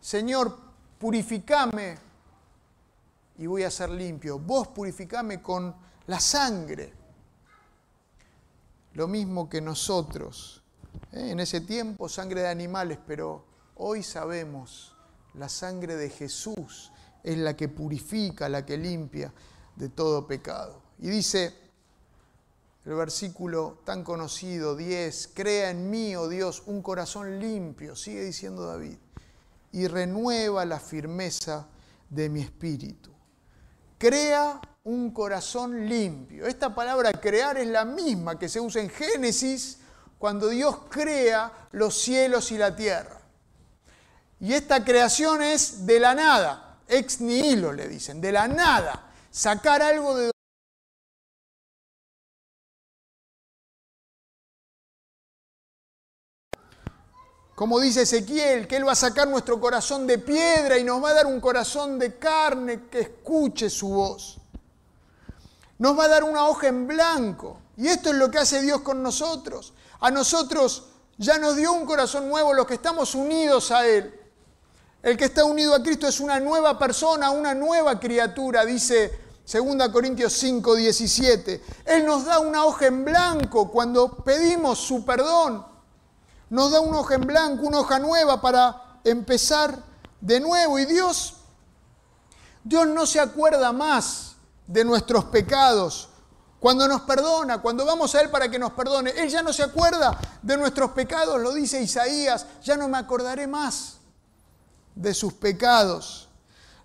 Señor, 0.00 0.56
purificame 0.98 1.98
y 3.38 3.46
voy 3.46 3.64
a 3.64 3.70
ser 3.70 3.90
limpio. 3.90 4.38
Vos 4.38 4.68
purificame 4.68 5.42
con 5.42 5.74
la 6.06 6.20
sangre. 6.20 6.92
Lo 8.94 9.08
mismo 9.08 9.50
que 9.50 9.60
nosotros. 9.60 10.62
¿eh? 11.12 11.30
En 11.32 11.40
ese 11.40 11.60
tiempo 11.60 12.08
sangre 12.08 12.42
de 12.42 12.48
animales, 12.48 12.98
pero 13.06 13.44
hoy 13.76 14.02
sabemos 14.02 14.94
la 15.34 15.48
sangre 15.50 15.96
de 15.96 16.08
Jesús 16.08 16.92
es 17.22 17.36
la 17.36 17.54
que 17.56 17.68
purifica, 17.68 18.48
la 18.48 18.64
que 18.64 18.78
limpia 18.78 19.32
de 19.76 19.88
todo 19.88 20.26
pecado. 20.26 20.82
Y 20.98 21.08
dice 21.08 21.54
el 22.84 22.94
versículo 22.94 23.80
tan 23.84 24.04
conocido 24.04 24.76
10, 24.76 25.30
crea 25.34 25.70
en 25.70 25.90
mí, 25.90 26.14
oh 26.16 26.28
Dios, 26.28 26.62
un 26.66 26.82
corazón 26.82 27.40
limpio, 27.40 27.96
sigue 27.96 28.22
diciendo 28.22 28.66
David, 28.66 28.96
y 29.72 29.88
renueva 29.88 30.64
la 30.64 30.78
firmeza 30.78 31.66
de 32.08 32.28
mi 32.28 32.40
espíritu. 32.40 33.10
Crea 33.98 34.60
un 34.84 35.10
corazón 35.10 35.88
limpio. 35.88 36.46
Esta 36.46 36.74
palabra 36.74 37.12
crear 37.12 37.58
es 37.58 37.66
la 37.66 37.84
misma 37.84 38.38
que 38.38 38.48
se 38.48 38.60
usa 38.60 38.80
en 38.80 38.90
Génesis 38.90 39.78
cuando 40.18 40.48
Dios 40.48 40.78
crea 40.88 41.68
los 41.72 41.98
cielos 41.98 42.52
y 42.52 42.58
la 42.58 42.76
tierra. 42.76 43.20
Y 44.38 44.52
esta 44.52 44.84
creación 44.84 45.42
es 45.42 45.86
de 45.86 45.98
la 45.98 46.14
nada, 46.14 46.78
ex 46.86 47.20
nihilo 47.20 47.72
le 47.72 47.88
dicen, 47.88 48.20
de 48.20 48.32
la 48.32 48.46
nada, 48.46 49.05
sacar 49.36 49.82
algo 49.82 50.16
de 50.16 50.30
Como 57.54 57.80
dice 57.80 58.02
Ezequiel, 58.02 58.68
que 58.68 58.76
Él 58.76 58.86
va 58.86 58.92
a 58.92 58.94
sacar 58.94 59.28
nuestro 59.28 59.58
corazón 59.58 60.06
de 60.06 60.18
piedra 60.18 60.76
y 60.76 60.84
nos 60.84 61.02
va 61.02 61.10
a 61.10 61.14
dar 61.14 61.26
un 61.26 61.40
corazón 61.40 61.98
de 61.98 62.18
carne 62.18 62.88
que 62.90 63.00
escuche 63.00 63.70
su 63.70 63.88
voz. 63.88 64.36
Nos 65.78 65.98
va 65.98 66.04
a 66.04 66.08
dar 66.08 66.24
una 66.24 66.48
hoja 66.48 66.66
en 66.66 66.86
blanco. 66.86 67.58
Y 67.78 67.86
esto 67.88 68.10
es 68.10 68.16
lo 68.16 68.30
que 68.30 68.38
hace 68.38 68.60
Dios 68.60 68.82
con 68.82 69.02
nosotros. 69.02 69.72
A 70.00 70.10
nosotros 70.10 70.88
ya 71.16 71.38
nos 71.38 71.56
dio 71.56 71.72
un 71.72 71.86
corazón 71.86 72.28
nuevo, 72.28 72.52
los 72.52 72.66
que 72.66 72.74
estamos 72.74 73.14
unidos 73.14 73.70
a 73.70 73.86
Él. 73.86 74.14
El 75.02 75.16
que 75.16 75.24
está 75.26 75.44
unido 75.46 75.74
a 75.74 75.82
Cristo 75.82 76.06
es 76.06 76.20
una 76.20 76.38
nueva 76.38 76.78
persona, 76.78 77.30
una 77.30 77.54
nueva 77.54 77.98
criatura, 77.98 78.66
dice 78.66 79.25
2 79.50 79.88
Corintios 79.92 80.32
5, 80.32 80.74
17. 80.74 81.64
Él 81.84 82.04
nos 82.04 82.24
da 82.24 82.40
una 82.40 82.64
hoja 82.64 82.86
en 82.86 83.04
blanco 83.04 83.70
cuando 83.70 84.16
pedimos 84.16 84.78
su 84.78 85.04
perdón 85.04 85.76
nos 86.50 86.70
da 86.70 86.80
una 86.80 87.00
hoja 87.00 87.14
en 87.14 87.26
blanco, 87.26 87.66
una 87.66 87.80
hoja 87.80 87.98
nueva 87.98 88.40
para 88.40 89.00
empezar 89.04 89.82
de 90.20 90.40
nuevo. 90.40 90.78
Y 90.78 90.86
Dios, 90.86 91.34
Dios 92.62 92.86
no 92.86 93.06
se 93.06 93.20
acuerda 93.20 93.72
más 93.72 94.36
de 94.66 94.84
nuestros 94.84 95.24
pecados. 95.26 96.08
Cuando 96.60 96.88
nos 96.88 97.02
perdona, 97.02 97.60
cuando 97.60 97.84
vamos 97.84 98.14
a 98.14 98.20
Él 98.20 98.30
para 98.30 98.48
que 98.48 98.58
nos 98.58 98.72
perdone, 98.72 99.10
Él 99.10 99.28
ya 99.28 99.42
no 99.42 99.52
se 99.52 99.62
acuerda 99.62 100.18
de 100.42 100.56
nuestros 100.56 100.92
pecados, 100.92 101.40
lo 101.40 101.52
dice 101.52 101.82
Isaías, 101.82 102.46
ya 102.62 102.76
no 102.76 102.88
me 102.88 102.98
acordaré 102.98 103.46
más 103.46 103.98
de 104.94 105.12
sus 105.14 105.34
pecados. 105.34 106.28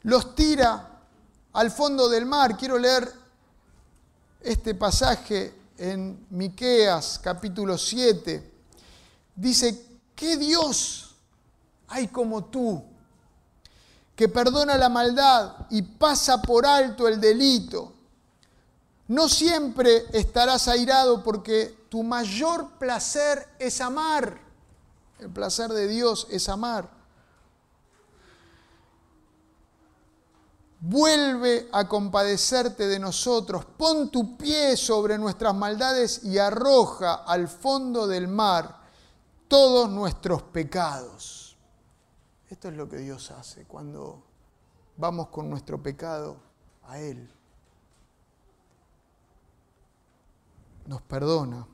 Los 0.04 0.36
tira 0.36 0.91
al 1.54 1.72
fondo 1.72 2.10
del 2.10 2.26
mar. 2.26 2.58
Quiero 2.58 2.78
leer 2.78 3.12
este 4.42 4.76
pasaje 4.76 5.54
en 5.78 6.28
Miqueas 6.30 7.20
capítulo 7.24 7.78
7 7.78 8.52
dice, 9.36 9.86
¿qué 10.16 10.38
Dios 10.38 11.16
hay 11.88 12.08
como 12.08 12.46
tú? 12.46 12.84
que 14.22 14.30
perdona 14.30 14.78
la 14.78 14.88
maldad 14.88 15.66
y 15.72 15.82
pasa 15.82 16.44
por 16.44 16.64
alto 16.64 17.08
el 17.08 17.20
delito. 17.20 17.92
No 19.08 19.28
siempre 19.28 20.06
estarás 20.14 20.68
airado 20.68 21.24
porque 21.24 21.86
tu 21.90 22.04
mayor 22.04 22.78
placer 22.78 23.48
es 23.58 23.82
amar. 23.82 24.40
El 25.18 25.32
placer 25.32 25.72
de 25.72 25.88
Dios 25.88 26.28
es 26.30 26.50
amar. 26.50 26.88
Vuelve 30.84 31.70
a 31.72 31.88
compadecerte 31.88 32.88
de 32.88 32.98
nosotros, 32.98 33.66
pon 33.66 34.10
tu 34.10 34.36
pie 34.36 34.76
sobre 34.76 35.16
nuestras 35.20 35.54
maldades 35.54 36.24
y 36.24 36.40
arroja 36.40 37.24
al 37.24 37.48
fondo 37.48 38.08
del 38.08 38.28
mar 38.28 38.82
todos 39.48 39.92
nuestros 39.92 40.42
pecados. 40.42 41.56
Esto 42.50 42.68
es 42.68 42.74
lo 42.76 42.90
que 42.90 42.98
Dios 42.98 43.30
hace 43.30 43.66
cuando 43.66 44.24
vamos 44.98 45.28
con 45.28 45.52
nuestro 45.52 45.84
pecado 45.84 46.38
a 46.88 47.00
Él. 47.00 47.32
Nos 50.88 51.04
perdona. 51.04 51.68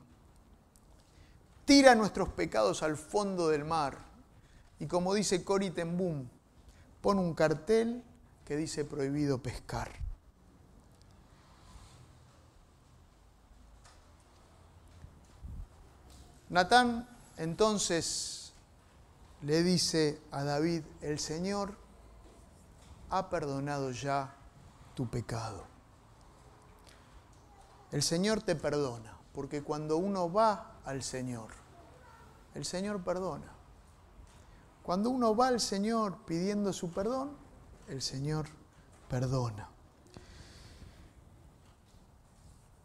Tira 1.64 1.94
nuestros 1.94 2.28
pecados 2.28 2.82
al 2.82 2.98
fondo 2.98 3.48
del 3.48 3.64
mar. 3.64 3.96
Y 4.78 4.86
como 4.86 5.14
dice 5.14 5.42
Cory 5.42 5.70
Ten 5.70 5.96
Boom, 5.96 6.28
pone 7.00 7.20
un 7.22 7.32
cartel 7.32 8.04
que 8.48 8.56
dice 8.56 8.86
prohibido 8.86 9.36
pescar. 9.42 9.90
Natán 16.48 17.06
entonces 17.36 18.54
le 19.42 19.62
dice 19.62 20.22
a 20.30 20.44
David, 20.44 20.82
el 21.02 21.18
Señor 21.18 21.76
ha 23.10 23.28
perdonado 23.28 23.90
ya 23.90 24.34
tu 24.94 25.10
pecado. 25.10 25.66
El 27.92 28.02
Señor 28.02 28.40
te 28.40 28.56
perdona, 28.56 29.14
porque 29.34 29.62
cuando 29.62 29.98
uno 29.98 30.32
va 30.32 30.80
al 30.86 31.02
Señor, 31.02 31.50
el 32.54 32.64
Señor 32.64 33.04
perdona. 33.04 33.52
Cuando 34.82 35.10
uno 35.10 35.36
va 35.36 35.48
al 35.48 35.60
Señor 35.60 36.16
pidiendo 36.24 36.72
su 36.72 36.90
perdón, 36.90 37.47
el 37.88 38.02
Señor 38.02 38.46
perdona. 39.08 39.68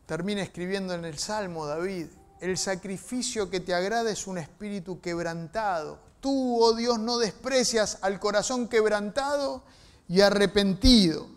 Termina 0.06 0.42
escribiendo 0.42 0.94
en 0.94 1.06
el 1.06 1.18
Salmo 1.18 1.66
David, 1.66 2.08
el 2.40 2.58
sacrificio 2.58 3.50
que 3.50 3.60
te 3.60 3.74
agrada 3.74 4.12
es 4.12 4.28
un 4.28 4.38
espíritu 4.38 5.00
quebrantado. 5.00 5.98
Tú, 6.20 6.62
oh 6.62 6.74
Dios, 6.74 7.00
no 7.00 7.18
desprecias 7.18 8.00
al 8.02 8.20
corazón 8.20 8.68
quebrantado 8.68 9.64
y 10.08 10.22
arrepentido. 10.22 11.28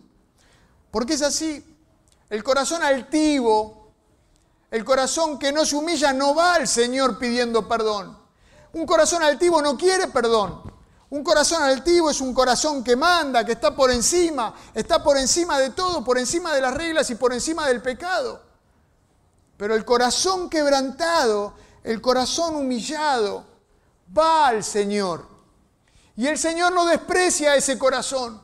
Porque 0.91 1.13
es 1.13 1.21
así. 1.21 1.63
El 2.29 2.43
corazón 2.43 2.83
altivo, 2.83 3.89
el 4.69 4.83
corazón 4.83 5.39
que 5.39 5.53
no 5.53 5.65
se 5.65 5.77
humilla, 5.77 6.11
no 6.11 6.35
va 6.35 6.55
al 6.55 6.67
Señor 6.67 7.17
pidiendo 7.17 7.67
perdón. 7.67 8.17
Un 8.73 8.85
corazón 8.85 9.23
altivo 9.23 9.61
no 9.61 9.77
quiere 9.77 10.07
perdón. 10.07 10.76
Un 11.09 11.23
corazón 11.23 11.63
altivo 11.63 12.09
es 12.09 12.19
un 12.19 12.33
corazón 12.33 12.83
que 12.83 12.95
manda, 12.95 13.45
que 13.45 13.53
está 13.53 13.73
por 13.73 13.91
encima, 13.91 14.53
está 14.73 15.01
por 15.01 15.17
encima 15.17 15.57
de 15.57 15.69
todo, 15.69 16.03
por 16.03 16.17
encima 16.17 16.53
de 16.53 16.61
las 16.61 16.73
reglas 16.73 17.09
y 17.09 17.15
por 17.15 17.33
encima 17.33 17.65
del 17.67 17.81
pecado. 17.81 18.41
Pero 19.55 19.73
el 19.73 19.85
corazón 19.85 20.49
quebrantado, 20.49 21.53
el 21.83 22.01
corazón 22.01 22.57
humillado, 22.57 23.45
va 24.15 24.47
al 24.47 24.63
Señor. 24.63 25.25
Y 26.17 26.27
el 26.27 26.37
Señor 26.37 26.73
no 26.73 26.85
desprecia 26.85 27.55
ese 27.55 27.77
corazón. 27.77 28.41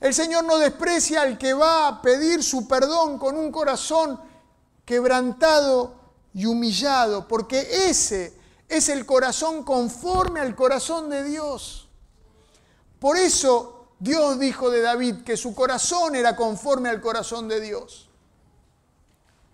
El 0.00 0.12
Señor 0.12 0.44
no 0.44 0.58
desprecia 0.58 1.22
al 1.22 1.38
que 1.38 1.54
va 1.54 1.88
a 1.88 2.02
pedir 2.02 2.42
su 2.42 2.66
perdón 2.66 3.18
con 3.18 3.36
un 3.36 3.52
corazón 3.52 4.20
quebrantado 4.84 5.94
y 6.34 6.46
humillado, 6.46 7.26
porque 7.28 7.88
ese 7.88 8.35
es 8.68 8.88
el 8.88 9.06
corazón 9.06 9.64
conforme 9.64 10.40
al 10.40 10.54
corazón 10.54 11.10
de 11.10 11.24
Dios. 11.24 11.88
Por 12.98 13.16
eso 13.16 13.88
Dios 13.98 14.38
dijo 14.38 14.70
de 14.70 14.80
David 14.80 15.22
que 15.24 15.36
su 15.36 15.54
corazón 15.54 16.16
era 16.16 16.36
conforme 16.36 16.88
al 16.88 17.00
corazón 17.00 17.48
de 17.48 17.60
Dios 17.60 18.06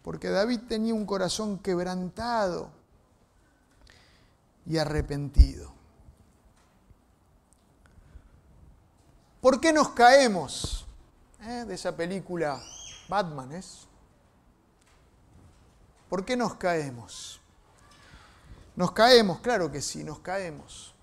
porque 0.02 0.28
David 0.28 0.60
tenía 0.68 0.94
un 0.94 1.06
corazón 1.06 1.58
quebrantado 1.58 2.70
y 4.66 4.78
arrepentido. 4.78 5.72
¿Por 9.40 9.60
qué 9.60 9.72
nos 9.72 9.90
caemos? 9.90 10.86
Eh, 11.40 11.64
de 11.66 11.74
esa 11.74 11.96
película 11.96 12.62
Batman. 13.08 13.60
¿Por 16.08 16.24
qué 16.24 16.36
nos 16.36 16.54
caemos? 16.54 17.40
Nos 18.74 18.92
caemos, 18.92 19.40
claro 19.40 19.70
que 19.70 19.82
sí, 19.82 20.02
nos 20.02 20.20
caemos. 20.20 20.94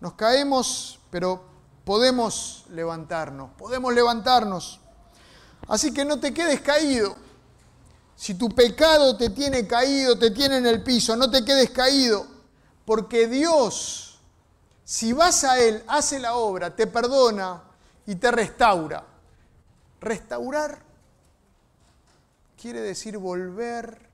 Nos 0.00 0.14
caemos, 0.14 0.98
pero 1.10 1.44
podemos 1.84 2.64
levantarnos, 2.70 3.50
podemos 3.56 3.94
levantarnos. 3.94 4.80
Así 5.68 5.92
que 5.94 6.04
no 6.04 6.18
te 6.18 6.34
quedes 6.34 6.60
caído. 6.60 7.16
Si 8.16 8.34
tu 8.34 8.48
pecado 8.48 9.16
te 9.16 9.30
tiene 9.30 9.66
caído, 9.66 10.18
te 10.18 10.30
tiene 10.30 10.58
en 10.58 10.66
el 10.66 10.82
piso, 10.82 11.16
no 11.16 11.30
te 11.30 11.44
quedes 11.44 11.70
caído, 11.70 12.26
porque 12.84 13.26
Dios, 13.26 14.20
si 14.84 15.12
vas 15.12 15.44
a 15.44 15.58
Él, 15.58 15.82
hace 15.88 16.18
la 16.18 16.34
obra, 16.34 16.74
te 16.74 16.86
perdona 16.86 17.62
y 18.06 18.16
te 18.16 18.30
restaura. 18.30 19.04
Restaurar 20.00 20.82
quiere 22.60 22.80
decir 22.80 23.18
volver 23.18 24.08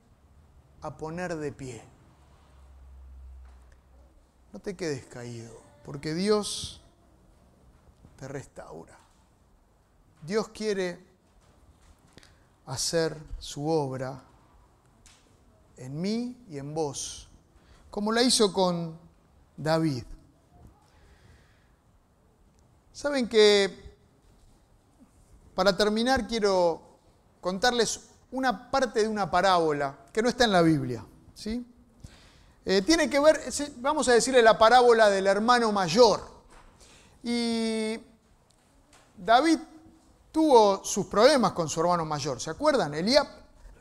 a 0.81 0.97
poner 0.97 1.35
de 1.35 1.51
pie. 1.51 1.88
No 4.51 4.59
te 4.59 4.75
quedes 4.75 5.05
caído, 5.05 5.61
porque 5.85 6.13
Dios 6.13 6.81
te 8.17 8.27
restaura. 8.27 8.97
Dios 10.21 10.49
quiere 10.49 10.99
hacer 12.65 13.17
su 13.37 13.67
obra 13.67 14.21
en 15.77 16.01
mí 16.01 16.35
y 16.49 16.57
en 16.57 16.73
vos, 16.73 17.29
como 17.89 18.11
la 18.11 18.21
hizo 18.21 18.51
con 18.51 18.97
David. 19.55 20.03
Saben 22.91 23.29
que, 23.29 23.95
para 25.55 25.75
terminar, 25.77 26.27
quiero 26.27 26.81
contarles 27.39 28.09
una 28.31 28.69
parte 28.69 29.01
de 29.01 29.07
una 29.07 29.31
parábola 29.31 30.05
que 30.11 30.21
no 30.21 30.29
está 30.29 30.43
en 30.43 30.51
la 30.51 30.61
Biblia. 30.61 31.05
¿sí? 31.33 31.65
Eh, 32.65 32.81
tiene 32.81 33.09
que 33.09 33.19
ver, 33.19 33.41
vamos 33.77 34.07
a 34.09 34.13
decirle 34.13 34.41
la 34.41 34.57
parábola 34.57 35.09
del 35.09 35.27
hermano 35.27 35.71
mayor. 35.71 36.21
Y 37.23 37.99
David 39.17 39.59
tuvo 40.31 40.83
sus 40.83 41.07
problemas 41.07 41.53
con 41.53 41.69
su 41.69 41.79
hermano 41.79 42.05
mayor, 42.05 42.39
¿se 42.39 42.49
acuerdan? 42.49 42.93
Elías, 42.93 43.27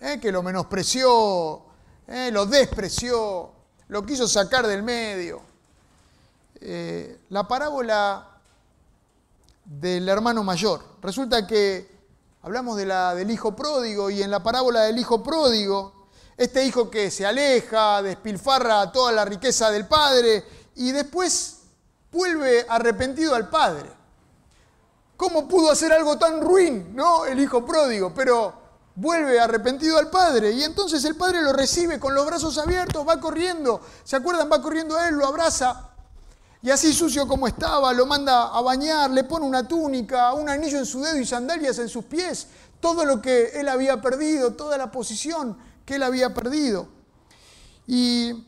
eh, 0.00 0.18
que 0.20 0.32
lo 0.32 0.42
menospreció, 0.42 1.62
eh, 2.06 2.30
lo 2.32 2.46
despreció, 2.46 3.52
lo 3.88 4.06
quiso 4.06 4.26
sacar 4.28 4.66
del 4.66 4.82
medio. 4.82 5.42
la 7.30 7.46
parábola 7.46 8.40
del 9.64 10.08
hermano 10.08 10.42
mayor. 10.42 10.82
Resulta 11.00 11.46
que 11.46 11.88
hablamos 12.42 12.76
de 12.76 12.86
la, 12.86 13.14
del 13.14 13.30
hijo 13.30 13.54
pródigo 13.54 14.10
y 14.10 14.22
en 14.22 14.30
la 14.30 14.42
parábola 14.42 14.82
del 14.82 14.98
hijo 14.98 15.22
pródigo, 15.22 15.97
este 16.38 16.64
hijo 16.64 16.88
que 16.88 17.10
se 17.10 17.26
aleja, 17.26 18.00
despilfarra 18.00 18.92
toda 18.92 19.10
la 19.10 19.24
riqueza 19.24 19.70
del 19.72 19.86
padre 19.86 20.44
y 20.76 20.92
después 20.92 21.56
vuelve 22.12 22.64
arrepentido 22.68 23.34
al 23.34 23.50
padre. 23.50 23.90
¿Cómo 25.16 25.48
pudo 25.48 25.72
hacer 25.72 25.92
algo 25.92 26.16
tan 26.16 26.40
ruin, 26.40 26.94
no? 26.94 27.26
El 27.26 27.40
hijo 27.40 27.66
pródigo, 27.66 28.14
pero 28.14 28.54
vuelve 28.94 29.40
arrepentido 29.40 29.98
al 29.98 30.10
padre 30.10 30.52
y 30.52 30.62
entonces 30.62 31.04
el 31.04 31.16
padre 31.16 31.42
lo 31.42 31.52
recibe 31.52 31.98
con 31.98 32.14
los 32.14 32.24
brazos 32.24 32.56
abiertos, 32.56 33.06
va 33.06 33.18
corriendo, 33.18 33.80
¿se 34.04 34.14
acuerdan? 34.14 34.48
Va 34.50 34.62
corriendo 34.62 34.96
a 34.96 35.08
él, 35.08 35.16
lo 35.16 35.26
abraza 35.26 35.90
y 36.62 36.70
así 36.70 36.92
sucio 36.92 37.26
como 37.26 37.48
estaba, 37.48 37.92
lo 37.92 38.06
manda 38.06 38.56
a 38.56 38.60
bañar, 38.60 39.10
le 39.10 39.24
pone 39.24 39.44
una 39.44 39.66
túnica, 39.66 40.32
un 40.34 40.48
anillo 40.48 40.78
en 40.78 40.86
su 40.86 41.00
dedo 41.00 41.18
y 41.18 41.26
sandalias 41.26 41.78
en 41.80 41.88
sus 41.88 42.04
pies. 42.04 42.46
Todo 42.80 43.04
lo 43.04 43.20
que 43.20 43.50
él 43.54 43.68
había 43.68 44.00
perdido, 44.00 44.54
toda 44.54 44.78
la 44.78 44.90
posición 44.90 45.56
que 45.88 45.94
él 45.94 46.02
había 46.02 46.34
perdido. 46.34 46.86
Y 47.86 48.44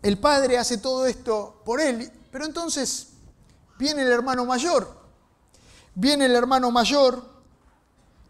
el 0.00 0.18
padre 0.18 0.56
hace 0.56 0.78
todo 0.78 1.04
esto 1.04 1.60
por 1.64 1.80
él. 1.80 2.12
Pero 2.30 2.44
entonces 2.44 3.08
viene 3.76 4.02
el 4.02 4.12
hermano 4.12 4.44
mayor. 4.46 4.88
Viene 5.96 6.26
el 6.26 6.36
hermano 6.36 6.70
mayor 6.70 7.28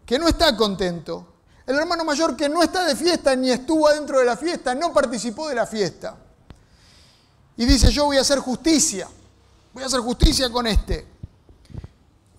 que 0.07 0.17
no 0.17 0.27
está 0.27 0.57
contento. 0.57 1.35
El 1.67 1.75
hermano 1.77 2.03
mayor 2.03 2.35
que 2.35 2.49
no 2.49 2.63
está 2.63 2.85
de 2.85 2.95
fiesta 2.95 3.35
ni 3.35 3.51
estuvo 3.51 3.87
adentro 3.87 4.17
de 4.17 4.25
la 4.25 4.35
fiesta, 4.35 4.73
no 4.73 4.91
participó 4.91 5.47
de 5.47 5.53
la 5.53 5.67
fiesta 5.67 6.17
y 7.57 7.65
dice, 7.65 7.91
yo 7.91 8.05
voy 8.05 8.17
a 8.17 8.21
hacer 8.21 8.39
justicia, 8.39 9.07
voy 9.71 9.83
a 9.83 9.85
hacer 9.85 9.99
justicia 9.99 10.51
con 10.51 10.65
este. 10.65 11.07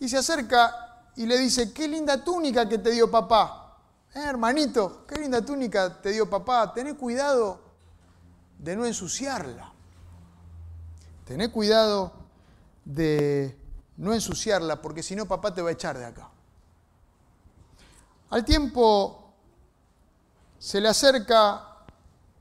Y 0.00 0.08
se 0.08 0.18
acerca 0.18 1.12
y 1.14 1.26
le 1.26 1.38
dice, 1.38 1.72
qué 1.72 1.86
linda 1.86 2.22
túnica 2.24 2.68
que 2.68 2.78
te 2.78 2.90
dio 2.90 3.08
papá. 3.08 3.65
Eh, 4.16 4.24
hermanito, 4.24 5.04
qué 5.06 5.16
linda 5.16 5.42
túnica 5.42 6.00
te 6.00 6.08
dio 6.10 6.28
papá. 6.30 6.72
Tené 6.72 6.96
cuidado 6.96 7.60
de 8.58 8.74
no 8.74 8.86
ensuciarla. 8.86 9.70
Tené 11.26 11.50
cuidado 11.52 12.14
de 12.82 13.54
no 13.98 14.14
ensuciarla, 14.14 14.80
porque 14.80 15.02
si 15.02 15.14
no 15.14 15.26
papá 15.26 15.52
te 15.52 15.60
va 15.60 15.68
a 15.68 15.72
echar 15.72 15.98
de 15.98 16.06
acá. 16.06 16.30
Al 18.30 18.42
tiempo 18.42 19.34
se 20.58 20.80
le 20.80 20.88
acerca 20.88 21.84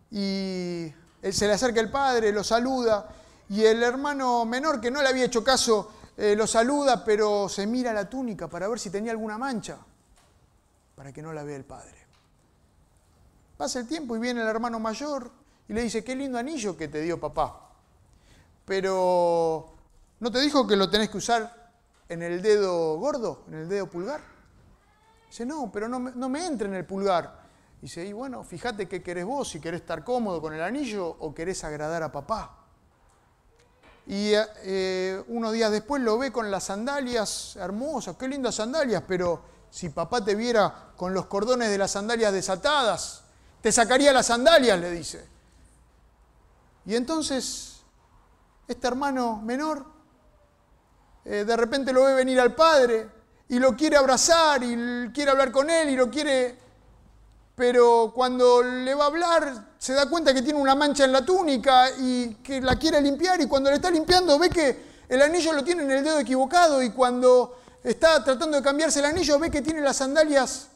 y 0.09 0.93
se 1.29 1.45
le 1.45 1.53
acerca 1.53 1.81
el 1.81 1.91
padre, 1.91 2.31
lo 2.31 2.45
saluda, 2.45 3.09
y 3.49 3.65
el 3.65 3.83
hermano 3.83 4.45
menor, 4.45 4.79
que 4.79 4.89
no 4.89 5.01
le 5.01 5.09
había 5.09 5.25
hecho 5.25 5.43
caso, 5.43 5.91
eh, 6.15 6.35
lo 6.37 6.47
saluda, 6.47 7.03
pero 7.03 7.49
se 7.49 7.67
mira 7.67 7.91
la 7.91 8.09
túnica 8.09 8.47
para 8.47 8.69
ver 8.69 8.79
si 8.79 8.89
tenía 8.89 9.11
alguna 9.11 9.37
mancha, 9.37 9.77
para 10.95 11.11
que 11.11 11.21
no 11.21 11.33
la 11.33 11.43
vea 11.43 11.57
el 11.57 11.65
padre. 11.65 12.05
Pasa 13.57 13.79
el 13.79 13.87
tiempo 13.87 14.15
y 14.15 14.19
viene 14.19 14.41
el 14.41 14.47
hermano 14.47 14.79
mayor 14.79 15.31
y 15.67 15.73
le 15.73 15.83
dice, 15.83 16.03
qué 16.03 16.15
lindo 16.15 16.37
anillo 16.37 16.75
que 16.75 16.87
te 16.87 17.01
dio 17.01 17.19
papá. 17.19 17.69
Pero, 18.65 19.73
¿no 20.19 20.31
te 20.31 20.39
dijo 20.41 20.67
que 20.67 20.75
lo 20.75 20.89
tenés 20.89 21.09
que 21.09 21.17
usar 21.17 21.71
en 22.09 22.21
el 22.23 22.41
dedo 22.41 22.97
gordo, 22.97 23.43
en 23.47 23.55
el 23.55 23.69
dedo 23.69 23.89
pulgar? 23.89 24.21
Dice, 25.27 25.45
no, 25.45 25.71
pero 25.71 25.87
no 25.87 25.99
no 25.99 26.29
me 26.29 26.45
entra 26.45 26.67
en 26.67 26.75
el 26.75 26.85
pulgar. 26.85 27.45
Dice, 27.81 28.05
y 28.05 28.13
bueno, 28.13 28.43
fíjate 28.43 28.87
qué 28.87 29.03
querés 29.03 29.25
vos, 29.25 29.49
si 29.49 29.59
querés 29.59 29.81
estar 29.81 30.03
cómodo 30.03 30.41
con 30.41 30.53
el 30.53 30.61
anillo 30.61 31.07
o 31.07 31.33
querés 31.33 31.63
agradar 31.63 32.03
a 32.03 32.11
papá. 32.11 32.65
Y 34.07 34.31
eh, 34.33 35.23
unos 35.27 35.53
días 35.53 35.71
después 35.71 36.01
lo 36.01 36.17
ve 36.17 36.31
con 36.31 36.49
las 36.51 36.65
sandalias 36.65 37.55
hermosas, 37.55 38.15
qué 38.17 38.27
lindas 38.27 38.55
sandalias, 38.55 39.03
pero 39.07 39.54
si 39.75 39.89
papá 39.89 40.23
te 40.23 40.35
viera 40.35 40.93
con 40.95 41.13
los 41.13 41.25
cordones 41.25 41.69
de 41.69 41.77
las 41.77 41.91
sandalias 41.91 42.31
desatadas, 42.31 43.23
te 43.59 43.73
sacaría 43.73 44.13
las 44.13 44.27
sandalias, 44.27 44.79
le 44.79 44.89
dice. 44.89 45.27
Y 46.85 46.95
entonces, 46.95 47.81
este 48.69 48.87
hermano 48.87 49.41
menor, 49.43 49.85
eh, 51.25 51.43
de 51.43 51.57
repente 51.57 51.91
lo 51.91 52.05
ve 52.05 52.13
venir 52.13 52.39
al 52.39 52.55
padre 52.55 53.09
y 53.49 53.59
lo 53.59 53.75
quiere 53.75 53.97
abrazar 53.97 54.63
y 54.63 55.11
quiere 55.13 55.31
hablar 55.31 55.51
con 55.51 55.69
él 55.69 55.89
y 55.89 55.97
lo 55.97 56.09
quiere 56.09 56.57
pero 57.53 58.11
cuando 58.15 58.63
le 58.63 58.95
va 58.95 59.05
a 59.05 59.07
hablar 59.07 59.73
se 59.77 59.93
da 59.93 60.09
cuenta 60.09 60.33
que 60.33 60.41
tiene 60.41 60.59
una 60.59 60.75
mancha 60.75 61.03
en 61.03 61.11
la 61.11 61.25
túnica 61.25 61.89
y 61.99 62.35
que 62.35 62.61
la 62.61 62.77
quiere 62.77 63.01
limpiar 63.01 63.41
y 63.41 63.47
cuando 63.47 63.69
le 63.69 63.75
está 63.75 63.91
limpiando 63.91 64.39
ve 64.39 64.49
que 64.49 64.95
el 65.09 65.21
anillo 65.21 65.51
lo 65.51 65.63
tiene 65.65 65.83
en 65.83 65.91
el 65.91 66.03
dedo 66.03 66.19
equivocado 66.19 66.81
y 66.81 66.91
cuando 66.91 67.64
está 67.85 68.23
tratando 68.23 68.57
de 68.57 68.63
cambiarse 68.63 68.99
el 68.99 69.05
anillo 69.05 69.39
ve 69.39 69.51
que 69.51 69.61
tiene 69.61 69.79
las 69.79 69.97
sandalias 69.97 70.69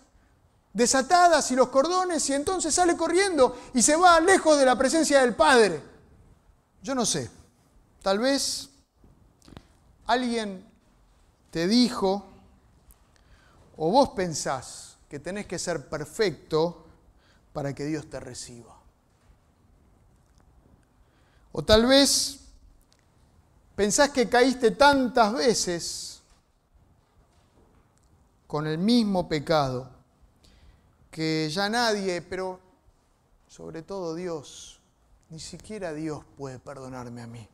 desatadas 0.72 1.50
y 1.52 1.56
los 1.56 1.69
cordones 1.69 2.30
y 2.30 2.34
entonces 2.34 2.74
sale 2.74 2.95
corriendo 2.95 3.60
y 3.74 3.82
se 3.82 3.95
va 3.95 4.19
lejos 4.19 4.58
de 4.60 4.65
la 4.65 4.78
presencia 4.78 5.22
del 5.22 5.36
Padre. 5.36 5.82
Yo 6.84 6.93
no 6.93 7.06
sé, 7.06 7.30
tal 8.04 8.19
vez 8.19 8.69
alguien 10.06 10.65
te 11.50 11.67
dijo 11.67 12.26
o 13.76 13.91
vos 13.91 14.10
pensás 14.10 14.98
que 15.10 15.19
tenés 15.19 15.48
que 15.48 15.58
ser 15.58 15.89
perfecto 15.89 16.86
para 17.54 17.74
que 17.74 17.86
Dios 17.86 18.08
te 18.08 18.19
reciba. 18.19 18.78
O 21.52 21.63
tal 21.63 21.88
vez 21.88 22.39
pensás 23.76 24.12
que 24.12 24.30
caíste 24.30 24.72
tantas 24.72 25.34
veces 25.34 26.18
con 28.49 28.65
el 28.65 28.79
mismo 28.79 29.29
pecado 29.29 29.88
que 31.12 31.47
ya 31.53 31.69
nadie, 31.69 32.19
pero 32.23 32.59
sobre 33.47 33.83
todo 33.83 34.15
Dios, 34.15 34.79
ni 35.29 35.39
siquiera 35.39 35.93
Dios 35.93 36.23
puede 36.35 36.57
perdonarme 36.57 37.21
a 37.21 37.27
mí. 37.27 37.47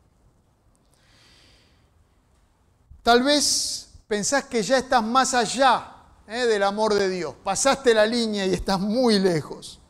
Tal 3.04 3.24
vez 3.24 3.90
pensás 4.08 4.46
que 4.46 4.64
ya 4.64 4.78
estás 4.78 5.04
más 5.04 5.34
allá 5.34 5.98
¿eh? 6.30 6.46
del 6.46 6.64
amor 6.64 6.94
de 6.94 7.10
Dios. 7.10 7.36
Pasaste 7.44 7.94
la 7.94 8.06
línea 8.06 8.46
y 8.46 8.54
estás 8.54 8.80
muy 8.80 9.20
lejos. 9.20 9.82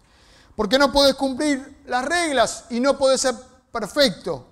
Porque 0.56 0.80
no 0.80 0.92
puedes 0.92 1.14
cumplir 1.14 1.84
las 1.86 2.04
reglas 2.04 2.66
y 2.72 2.80
no 2.80 2.98
puedes 2.98 3.22
ser 3.22 3.36
perfecto. 3.72 4.48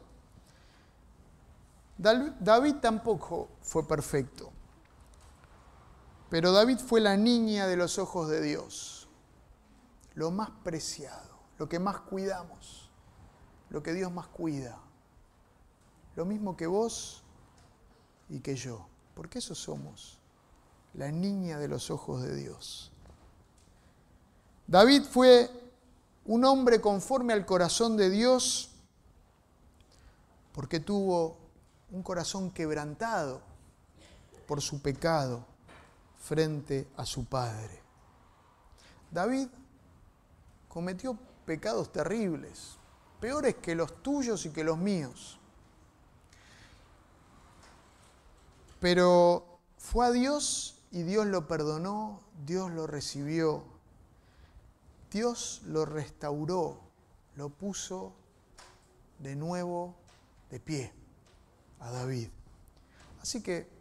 David 1.97 2.75
tampoco 2.75 3.49
fue 3.63 3.87
perfecto. 3.87 4.52
Pero 6.33 6.51
David 6.51 6.79
fue 6.79 6.99
la 6.99 7.15
niña 7.15 7.67
de 7.67 7.75
los 7.75 7.99
ojos 7.99 8.27
de 8.27 8.41
Dios. 8.41 9.07
Lo 10.15 10.31
más 10.31 10.49
preciado, 10.63 11.29
lo 11.59 11.69
que 11.69 11.77
más 11.77 11.99
cuidamos, 11.99 12.89
lo 13.69 13.83
que 13.83 13.93
Dios 13.93 14.11
más 14.11 14.25
cuida. 14.29 14.79
Lo 16.15 16.25
mismo 16.25 16.57
que 16.57 16.65
vos 16.65 17.21
y 18.29 18.39
que 18.39 18.55
yo. 18.55 18.87
Porque 19.13 19.37
eso 19.37 19.53
somos 19.53 20.17
la 20.95 21.11
niña 21.11 21.59
de 21.59 21.67
los 21.67 21.91
ojos 21.91 22.23
de 22.23 22.35
Dios. 22.35 22.91
David 24.65 25.03
fue 25.03 25.51
un 26.25 26.45
hombre 26.45 26.81
conforme 26.81 27.33
al 27.33 27.45
corazón 27.45 27.95
de 27.95 28.09
Dios 28.09 28.71
porque 30.51 30.79
tuvo 30.79 31.37
un 31.91 32.01
corazón 32.01 32.49
quebrantado 32.49 33.39
por 34.47 34.63
su 34.63 34.81
pecado 34.81 35.52
frente 36.23 36.87
a 36.95 37.05
su 37.05 37.25
padre. 37.25 37.81
David 39.11 39.49
cometió 40.69 41.17
pecados 41.45 41.91
terribles, 41.91 42.77
peores 43.19 43.55
que 43.55 43.75
los 43.75 44.01
tuyos 44.01 44.45
y 44.45 44.49
que 44.49 44.63
los 44.63 44.77
míos. 44.77 45.37
Pero 48.79 49.59
fue 49.77 50.07
a 50.07 50.11
Dios 50.11 50.81
y 50.91 51.03
Dios 51.03 51.25
lo 51.27 51.47
perdonó, 51.47 52.21
Dios 52.45 52.71
lo 52.71 52.87
recibió, 52.87 53.65
Dios 55.11 55.61
lo 55.65 55.85
restauró, 55.85 56.79
lo 57.35 57.49
puso 57.49 58.13
de 59.19 59.35
nuevo 59.35 59.95
de 60.49 60.59
pie 60.59 60.93
a 61.81 61.91
David. 61.91 62.29
Así 63.21 63.43
que 63.43 63.72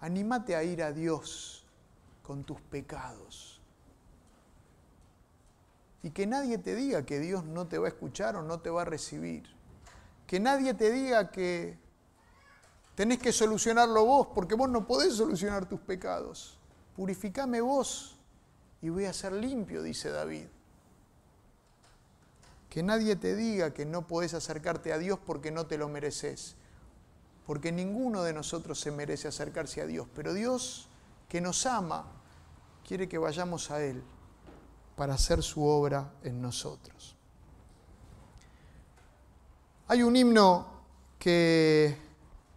anímate 0.00 0.56
a 0.56 0.64
ir 0.64 0.82
a 0.82 0.92
Dios 0.92 1.64
con 2.22 2.44
tus 2.44 2.60
pecados. 2.60 3.60
Y 6.02 6.10
que 6.10 6.26
nadie 6.26 6.58
te 6.58 6.74
diga 6.74 7.04
que 7.04 7.18
Dios 7.18 7.44
no 7.44 7.66
te 7.66 7.78
va 7.78 7.86
a 7.86 7.90
escuchar 7.90 8.36
o 8.36 8.42
no 8.42 8.60
te 8.60 8.70
va 8.70 8.82
a 8.82 8.86
recibir. 8.86 9.44
Que 10.26 10.40
nadie 10.40 10.72
te 10.74 10.90
diga 10.90 11.30
que 11.30 11.78
tenés 12.94 13.18
que 13.18 13.32
solucionarlo 13.32 14.04
vos, 14.04 14.28
porque 14.34 14.54
vos 14.54 14.70
no 14.70 14.86
podés 14.86 15.14
solucionar 15.14 15.68
tus 15.68 15.80
pecados. 15.80 16.58
Purificame 16.96 17.60
vos 17.60 18.16
y 18.80 18.88
voy 18.88 19.04
a 19.04 19.12
ser 19.12 19.32
limpio, 19.32 19.82
dice 19.82 20.10
David. 20.10 20.46
Que 22.70 22.82
nadie 22.82 23.16
te 23.16 23.34
diga 23.34 23.74
que 23.74 23.84
no 23.84 24.06
podés 24.06 24.32
acercarte 24.32 24.92
a 24.92 24.98
Dios 24.98 25.18
porque 25.18 25.50
no 25.50 25.66
te 25.66 25.76
lo 25.76 25.88
mereces. 25.88 26.56
Porque 27.50 27.72
ninguno 27.72 28.22
de 28.22 28.32
nosotros 28.32 28.78
se 28.78 28.92
merece 28.92 29.26
acercarse 29.26 29.80
a 29.80 29.86
Dios. 29.86 30.06
Pero 30.14 30.32
Dios, 30.32 30.86
que 31.28 31.40
nos 31.40 31.66
ama, 31.66 32.06
quiere 32.86 33.08
que 33.08 33.18
vayamos 33.18 33.72
a 33.72 33.82
Él 33.82 34.04
para 34.94 35.14
hacer 35.14 35.42
su 35.42 35.64
obra 35.64 36.12
en 36.22 36.40
nosotros. 36.40 37.16
Hay 39.88 40.00
un 40.04 40.14
himno 40.14 40.64
que 41.18 41.98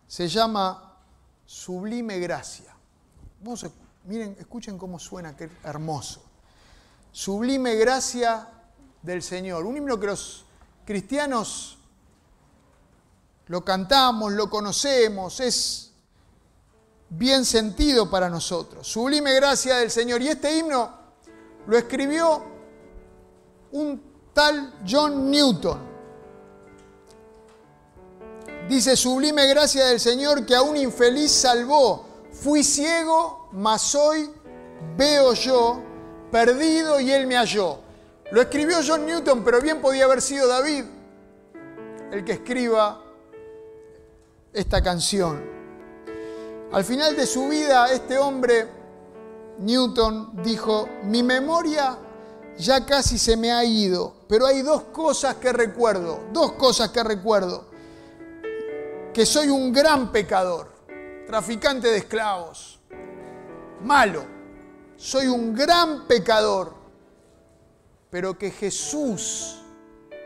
se 0.05 0.27
llama 0.27 0.99
Sublime 1.43 2.19
Gracia. 2.19 2.75
miren, 4.03 4.35
escuchen 4.37 4.77
cómo 4.77 4.99
suena, 4.99 5.35
qué 5.35 5.49
hermoso. 5.63 6.21
Sublime 7.11 7.73
Gracia 7.77 8.47
del 9.01 9.23
Señor. 9.23 9.65
Un 9.65 9.75
himno 9.75 9.99
que 9.99 10.05
los 10.05 10.45
cristianos 10.85 11.79
lo 13.47 13.63
cantamos, 13.63 14.33
lo 14.33 14.49
conocemos, 14.49 15.39
es 15.39 15.91
bien 17.09 17.45
sentido 17.45 18.09
para 18.09 18.29
nosotros. 18.29 18.87
Sublime 18.87 19.33
gracia 19.35 19.77
del 19.77 19.91
Señor. 19.91 20.21
Y 20.21 20.29
este 20.29 20.57
himno 20.57 20.91
lo 21.67 21.77
escribió 21.77 22.43
un 23.71 24.01
tal 24.33 24.73
John 24.87 25.29
Newton. 25.29 25.93
Dice, 28.67 28.95
sublime 28.95 29.45
gracia 29.47 29.85
del 29.85 29.99
Señor 29.99 30.45
que 30.45 30.55
a 30.55 30.61
un 30.61 30.77
infeliz 30.77 31.31
salvó. 31.31 32.07
Fui 32.31 32.63
ciego, 32.63 33.49
mas 33.51 33.93
hoy 33.93 34.29
veo 34.97 35.33
yo, 35.33 35.81
perdido 36.31 36.99
y 36.99 37.11
él 37.11 37.27
me 37.27 37.35
halló. 37.35 37.79
Lo 38.31 38.41
escribió 38.41 38.77
John 38.85 39.05
Newton, 39.05 39.43
pero 39.43 39.61
bien 39.61 39.81
podía 39.81 40.05
haber 40.05 40.21
sido 40.21 40.47
David 40.47 40.85
el 42.11 42.23
que 42.23 42.33
escriba 42.33 43.02
esta 44.53 44.81
canción. 44.81 45.41
Al 46.71 46.83
final 46.83 47.15
de 47.15 47.25
su 47.25 47.47
vida, 47.47 47.91
este 47.91 48.17
hombre, 48.17 48.67
Newton, 49.59 50.41
dijo, 50.43 50.87
mi 51.03 51.23
memoria 51.23 51.97
ya 52.57 52.85
casi 52.85 53.17
se 53.17 53.35
me 53.35 53.51
ha 53.51 53.63
ido, 53.63 54.15
pero 54.27 54.45
hay 54.45 54.61
dos 54.61 54.83
cosas 54.83 55.35
que 55.35 55.51
recuerdo, 55.51 56.21
dos 56.31 56.53
cosas 56.53 56.89
que 56.89 57.03
recuerdo. 57.03 57.65
Que 59.13 59.25
soy 59.25 59.49
un 59.49 59.71
gran 59.71 60.11
pecador, 60.11 60.71
traficante 61.27 61.89
de 61.89 61.97
esclavos, 61.97 62.79
malo, 63.81 64.23
soy 64.97 65.27
un 65.27 65.53
gran 65.53 66.07
pecador 66.07 66.83
pero 68.13 68.37
que 68.37 68.51
Jesús 68.51 69.55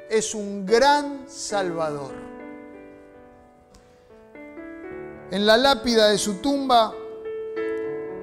es 0.09 0.35
un 0.35 0.65
gran 0.65 1.23
Salvador. 1.29 2.26
En 5.29 5.45
la 5.45 5.57
lápida 5.57 6.09
de 6.09 6.17
su 6.17 6.35
tumba 6.35 6.93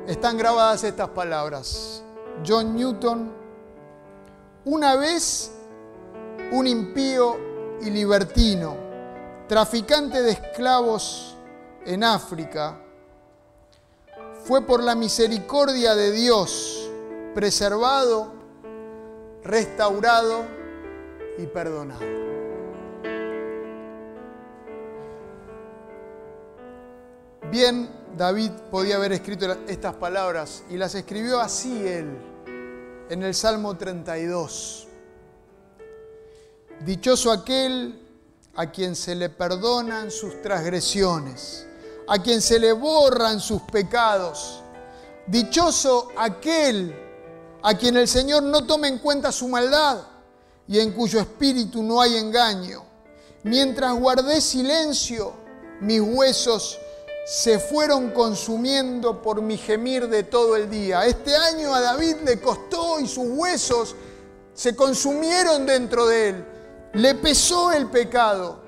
están 0.06 0.38
grabadas 0.38 0.84
estas 0.84 1.10
palabras. 1.10 2.02
John 2.46 2.74
Newton, 2.74 3.32
una 4.64 4.96
vez 4.96 5.50
un 6.52 6.66
impío 6.66 7.36
y 7.82 7.90
libertino, 7.90 8.76
traficante 9.48 10.22
de 10.22 10.32
esclavos 10.32 11.36
en 11.84 12.04
África, 12.04 12.80
fue 14.44 14.62
por 14.62 14.82
la 14.82 14.94
misericordia 14.94 15.94
de 15.94 16.10
Dios 16.10 16.90
preservado 17.34 18.32
restaurado 19.44 20.46
y 21.38 21.46
perdonado. 21.46 22.00
Bien, 27.50 27.88
David 28.16 28.50
podía 28.70 28.96
haber 28.96 29.12
escrito 29.12 29.46
estas 29.68 29.94
palabras 29.94 30.64
y 30.70 30.76
las 30.76 30.94
escribió 30.94 31.40
así 31.40 31.86
él 31.86 32.16
en 33.10 33.22
el 33.22 33.34
Salmo 33.34 33.76
32. 33.76 34.88
Dichoso 36.84 37.30
aquel 37.30 38.00
a 38.56 38.70
quien 38.70 38.96
se 38.96 39.14
le 39.14 39.28
perdonan 39.28 40.10
sus 40.10 40.40
transgresiones, 40.42 41.66
a 42.08 42.18
quien 42.18 42.40
se 42.40 42.58
le 42.58 42.72
borran 42.72 43.38
sus 43.40 43.62
pecados. 43.62 44.62
Dichoso 45.26 46.08
aquel 46.16 46.94
a 47.62 47.74
quien 47.74 47.96
el 47.96 48.08
Señor 48.08 48.42
no 48.42 48.64
tome 48.64 48.88
en 48.88 48.98
cuenta 48.98 49.30
su 49.30 49.48
maldad 49.48 50.02
y 50.66 50.80
en 50.80 50.92
cuyo 50.92 51.20
espíritu 51.20 51.82
no 51.82 52.00
hay 52.00 52.16
engaño. 52.16 52.84
Mientras 53.42 53.94
guardé 53.94 54.40
silencio, 54.40 55.34
mis 55.80 56.00
huesos 56.00 56.78
se 57.24 57.58
fueron 57.58 58.10
consumiendo 58.10 59.22
por 59.22 59.40
mi 59.40 59.56
gemir 59.56 60.08
de 60.08 60.24
todo 60.24 60.56
el 60.56 60.68
día. 60.68 61.06
Este 61.06 61.34
año 61.34 61.74
a 61.74 61.80
David 61.80 62.16
le 62.24 62.40
costó 62.40 63.00
y 63.00 63.06
sus 63.06 63.26
huesos 63.28 63.96
se 64.52 64.76
consumieron 64.76 65.66
dentro 65.66 66.06
de 66.06 66.28
él. 66.28 66.44
Le 66.92 67.14
pesó 67.14 67.72
el 67.72 67.86
pecado. 67.86 68.62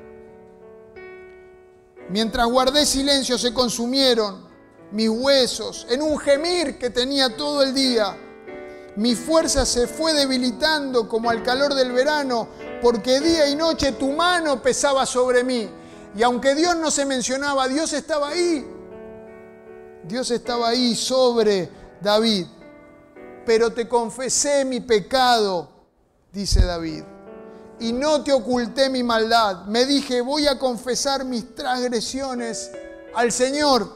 Mientras 2.09 2.47
guardé 2.47 2.87
silencio 2.87 3.37
se 3.37 3.53
consumieron 3.53 4.47
mis 4.91 5.09
huesos 5.09 5.87
en 5.91 6.03
un 6.03 6.19
gemir 6.19 6.79
que 6.79 6.91
tenía 6.91 7.37
todo 7.37 7.63
el 7.63 7.75
día 7.75 8.17
mi 8.97 9.15
fuerza 9.15 9.67
se 9.67 9.87
fue 9.87 10.15
debilitando 10.15 11.07
como 11.07 11.29
al 11.29 11.43
calor 11.43 11.75
del 11.75 11.93
verano, 11.93 12.49
porque 12.81 13.21
día 13.21 13.47
y 13.47 13.55
noche 13.55 13.93
tu 13.93 14.11
mano 14.13 14.63
pesaba 14.63 15.05
sobre 15.05 15.45
mí. 15.45 15.69
Y 16.17 16.23
aunque 16.23 16.55
Dios 16.55 16.75
no 16.77 16.91
se 16.91 17.05
mencionaba, 17.05 17.69
Dios 17.69 17.93
estaba 17.93 18.29
ahí. 18.29 18.67
Dios 20.03 20.31
estaba 20.31 20.69
ahí 20.69 20.95
sobre 20.95 21.69
David. 22.01 22.47
Pero 23.45 23.73
te 23.73 23.87
confesé 23.87 24.65
mi 24.65 24.81
pecado, 24.81 25.69
dice 26.33 26.65
David. 26.65 27.05
Y 27.81 27.93
no 27.93 28.25
te 28.25 28.33
oculté 28.33 28.89
mi 28.89 29.03
maldad. 29.03 29.67
Me 29.67 29.85
dije, 29.85 30.23
voy 30.23 30.47
a 30.47 30.59
confesar 30.59 31.25
mis 31.27 31.55
transgresiones 31.55 32.73
al 33.15 33.31
Señor. 33.31 33.93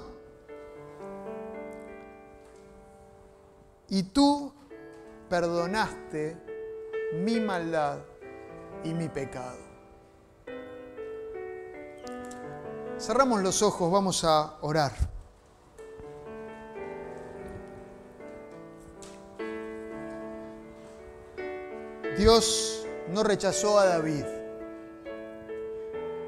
Y 3.89 4.03
tú 4.03 4.53
perdonaste 5.31 6.37
mi 7.15 7.41
maldad 7.41 7.99
y 8.85 8.93
mi 8.93 9.09
pecado. 9.09 9.70
Cerramos 13.01 13.41
los 13.41 13.63
ojos, 13.63 13.91
vamos 13.91 14.25
a 14.25 14.59
orar. 14.61 14.93
Dios 22.19 22.87
no 23.09 23.23
rechazó 23.23 23.79
a 23.79 23.87
David. 23.87 24.27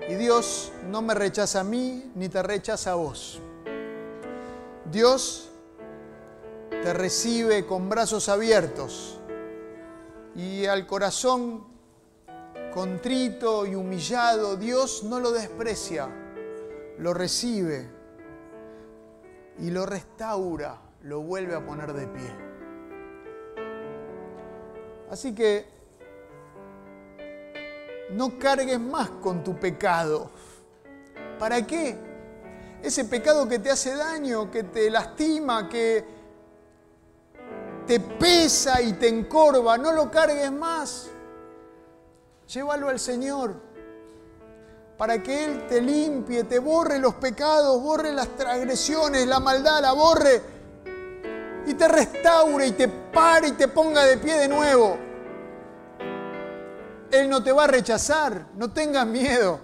Y 0.08 0.14
Dios 0.14 0.72
no 0.88 1.02
me 1.02 1.12
rechaza 1.12 1.60
a 1.60 1.64
mí 1.64 2.10
ni 2.14 2.30
te 2.30 2.42
rechaza 2.42 2.92
a 2.92 2.94
vos. 2.94 3.38
Dios 4.90 5.50
te 6.70 6.94
recibe 6.94 7.66
con 7.66 7.90
brazos 7.90 8.30
abiertos 8.30 9.18
y 10.34 10.64
al 10.64 10.86
corazón 10.86 11.66
contrito 12.72 13.66
y 13.66 13.74
humillado, 13.74 14.56
Dios 14.56 15.04
no 15.04 15.20
lo 15.20 15.32
desprecia, 15.32 16.08
lo 16.98 17.14
recibe 17.14 17.88
y 19.58 19.70
lo 19.70 19.86
restaura, 19.86 20.80
lo 21.02 21.20
vuelve 21.20 21.54
a 21.54 21.64
poner 21.64 21.92
de 21.92 22.06
pie. 22.06 22.52
Así 25.10 25.34
que 25.34 25.66
no 28.12 28.38
cargues 28.38 28.80
más 28.80 29.10
con 29.10 29.42
tu 29.44 29.58
pecado. 29.58 30.30
¿Para 31.38 31.66
qué? 31.66 31.96
Ese 32.82 33.04
pecado 33.04 33.48
que 33.48 33.58
te 33.58 33.70
hace 33.70 33.94
daño, 33.94 34.50
que 34.50 34.64
te 34.64 34.90
lastima, 34.90 35.68
que 35.68 36.04
te 37.86 38.00
pesa 38.00 38.80
y 38.80 38.94
te 38.94 39.08
encorva, 39.08 39.76
no 39.78 39.92
lo 39.92 40.10
cargues 40.10 40.50
más. 40.50 41.10
Llévalo 42.46 42.88
al 42.88 42.98
Señor 42.98 43.71
para 44.96 45.22
que 45.22 45.44
Él 45.44 45.66
te 45.68 45.80
limpie, 45.80 46.44
te 46.44 46.58
borre 46.58 46.98
los 46.98 47.14
pecados, 47.14 47.80
borre 47.80 48.12
las 48.12 48.28
transgresiones, 48.36 49.26
la 49.26 49.40
maldad, 49.40 49.80
la 49.82 49.92
borre 49.92 50.42
y 51.66 51.74
te 51.74 51.88
restaure 51.88 52.66
y 52.66 52.72
te 52.72 52.88
pare 52.88 53.48
y 53.48 53.52
te 53.52 53.68
ponga 53.68 54.04
de 54.04 54.18
pie 54.18 54.34
de 54.38 54.48
nuevo. 54.48 54.98
Él 57.10 57.28
no 57.28 57.42
te 57.42 57.52
va 57.52 57.64
a 57.64 57.66
rechazar, 57.66 58.46
no 58.56 58.72
tengas 58.72 59.06
miedo. 59.06 59.60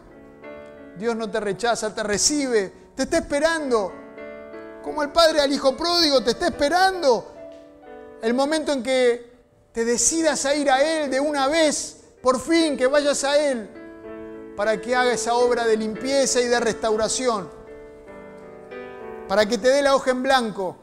Dios 0.96 1.16
no 1.16 1.30
te 1.30 1.40
rechaza, 1.40 1.94
te 1.94 2.02
recibe, 2.02 2.72
te 2.94 3.04
está 3.04 3.18
esperando. 3.18 3.92
Como 4.82 5.02
el 5.02 5.10
padre 5.10 5.40
al 5.40 5.52
hijo 5.52 5.76
pródigo, 5.76 6.22
te 6.22 6.32
está 6.32 6.48
esperando. 6.48 7.34
El 8.20 8.34
momento 8.34 8.72
en 8.72 8.82
que 8.82 9.32
te 9.72 9.84
decidas 9.84 10.44
a 10.44 10.54
ir 10.54 10.70
a 10.70 10.82
Él 10.82 11.10
de 11.10 11.20
una 11.20 11.46
vez, 11.46 12.00
por 12.20 12.40
fin 12.40 12.76
que 12.76 12.86
vayas 12.86 13.24
a 13.24 13.38
Él, 13.38 13.68
para 14.58 14.80
que 14.80 14.96
haga 14.96 15.12
esa 15.12 15.34
obra 15.34 15.64
de 15.64 15.76
limpieza 15.76 16.40
y 16.40 16.48
de 16.48 16.58
restauración. 16.58 17.48
Para 19.28 19.46
que 19.46 19.56
te 19.56 19.68
dé 19.68 19.82
la 19.82 19.94
hoja 19.94 20.10
en 20.10 20.20
blanco, 20.20 20.76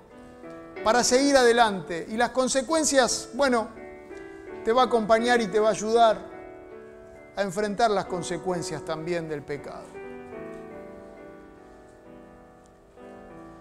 para 0.82 1.04
seguir 1.04 1.36
adelante. 1.36 2.06
Y 2.08 2.16
las 2.16 2.30
consecuencias, 2.30 3.32
bueno, 3.34 3.68
te 4.64 4.72
va 4.72 4.84
a 4.84 4.86
acompañar 4.86 5.42
y 5.42 5.48
te 5.48 5.60
va 5.60 5.68
a 5.68 5.72
ayudar 5.72 6.18
a 7.36 7.42
enfrentar 7.42 7.92
las 7.92 8.06
consecuencias 8.06 8.86
también 8.86 9.28
del 9.28 9.44
pecado. 9.44 9.84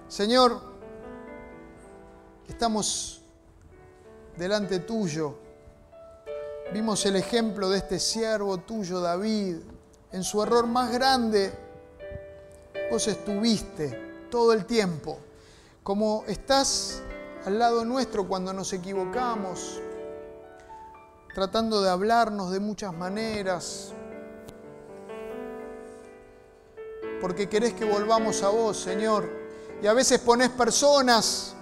Señor, 0.06 0.60
estamos 2.46 3.20
delante 4.36 4.78
tuyo. 4.78 5.34
Vimos 6.72 7.04
el 7.04 7.16
ejemplo 7.16 7.68
de 7.68 7.78
este 7.78 7.98
siervo 7.98 8.58
tuyo, 8.58 9.00
David. 9.00 9.73
En 10.14 10.24
su 10.24 10.42
error 10.42 10.66
más 10.66 10.90
grande, 10.90 11.52
vos 12.90 13.06
estuviste 13.06 14.28
todo 14.30 14.54
el 14.54 14.64
tiempo. 14.64 15.18
Como 15.82 16.24
estás 16.26 17.02
al 17.44 17.58
lado 17.58 17.84
nuestro 17.84 18.26
cuando 18.26 18.52
nos 18.52 18.72
equivocamos, 18.72 19.80
tratando 21.34 21.82
de 21.82 21.90
hablarnos 21.90 22.50
de 22.50 22.60
muchas 22.60 22.94
maneras, 22.94 23.92
porque 27.20 27.48
querés 27.48 27.74
que 27.74 27.84
volvamos 27.84 28.42
a 28.42 28.48
vos, 28.48 28.78
Señor 28.78 29.44
y 29.82 29.86
a 29.86 29.92
veces 29.92 30.18
pones 30.20 30.48
personas 30.48 31.54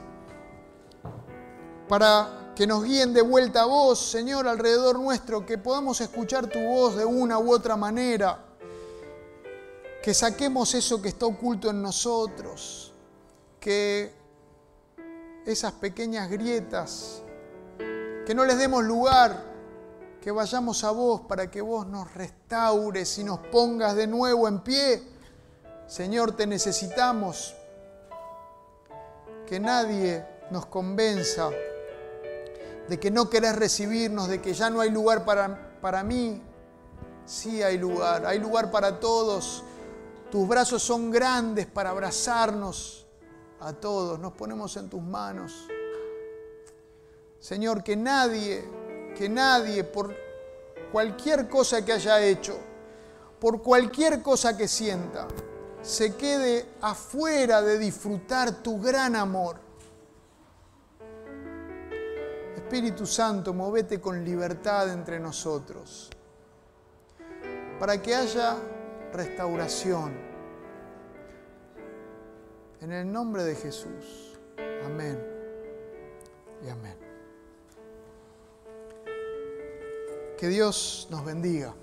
para 1.88 2.41
que 2.54 2.66
nos 2.66 2.84
guíen 2.84 3.14
de 3.14 3.22
vuelta 3.22 3.62
a 3.62 3.66
vos, 3.66 3.98
Señor, 3.98 4.46
alrededor 4.46 4.98
nuestro, 4.98 5.46
que 5.46 5.56
podamos 5.56 6.00
escuchar 6.00 6.46
tu 6.48 6.60
voz 6.60 6.96
de 6.96 7.04
una 7.04 7.38
u 7.38 7.52
otra 7.52 7.76
manera, 7.76 8.44
que 10.02 10.12
saquemos 10.12 10.74
eso 10.74 11.00
que 11.00 11.08
está 11.08 11.26
oculto 11.26 11.70
en 11.70 11.80
nosotros, 11.80 12.92
que 13.58 14.12
esas 15.46 15.72
pequeñas 15.72 16.28
grietas, 16.28 17.22
que 18.26 18.34
no 18.34 18.44
les 18.44 18.58
demos 18.58 18.84
lugar, 18.84 19.50
que 20.20 20.30
vayamos 20.30 20.84
a 20.84 20.90
vos 20.90 21.22
para 21.22 21.50
que 21.50 21.60
vos 21.60 21.86
nos 21.86 22.12
restaures 22.14 23.18
y 23.18 23.24
nos 23.24 23.38
pongas 23.38 23.96
de 23.96 24.06
nuevo 24.06 24.46
en 24.46 24.60
pie. 24.60 25.02
Señor, 25.86 26.36
te 26.36 26.46
necesitamos 26.46 27.54
que 29.46 29.58
nadie 29.58 30.24
nos 30.50 30.66
convenza 30.66 31.50
de 32.88 32.98
que 32.98 33.10
no 33.10 33.30
querés 33.30 33.56
recibirnos, 33.56 34.28
de 34.28 34.40
que 34.40 34.54
ya 34.54 34.70
no 34.70 34.80
hay 34.80 34.90
lugar 34.90 35.24
para, 35.24 35.78
para 35.80 36.02
mí. 36.02 36.42
Sí 37.24 37.62
hay 37.62 37.78
lugar, 37.78 38.26
hay 38.26 38.38
lugar 38.38 38.70
para 38.70 38.98
todos. 38.98 39.64
Tus 40.30 40.48
brazos 40.48 40.82
son 40.82 41.10
grandes 41.10 41.66
para 41.66 41.90
abrazarnos 41.90 43.06
a 43.60 43.72
todos. 43.72 44.18
Nos 44.18 44.32
ponemos 44.32 44.76
en 44.76 44.88
tus 44.88 45.02
manos. 45.02 45.68
Señor, 47.38 47.82
que 47.82 47.96
nadie, 47.96 48.64
que 49.16 49.28
nadie, 49.28 49.84
por 49.84 50.14
cualquier 50.90 51.48
cosa 51.48 51.84
que 51.84 51.92
haya 51.92 52.20
hecho, 52.20 52.56
por 53.40 53.62
cualquier 53.62 54.22
cosa 54.22 54.56
que 54.56 54.68
sienta, 54.68 55.26
se 55.82 56.14
quede 56.14 56.66
afuera 56.80 57.60
de 57.60 57.78
disfrutar 57.78 58.62
tu 58.62 58.80
gran 58.80 59.16
amor. 59.16 59.56
Espíritu 62.72 63.04
Santo, 63.04 63.52
movete 63.52 64.00
con 64.00 64.24
libertad 64.24 64.90
entre 64.90 65.20
nosotros, 65.20 66.08
para 67.78 68.00
que 68.00 68.14
haya 68.14 68.56
restauración. 69.12 70.14
En 72.80 72.92
el 72.92 73.12
nombre 73.12 73.44
de 73.44 73.56
Jesús. 73.56 74.38
Amén 74.86 75.22
y 76.64 76.70
amén. 76.70 76.96
Que 80.38 80.48
Dios 80.48 81.08
nos 81.10 81.26
bendiga. 81.26 81.74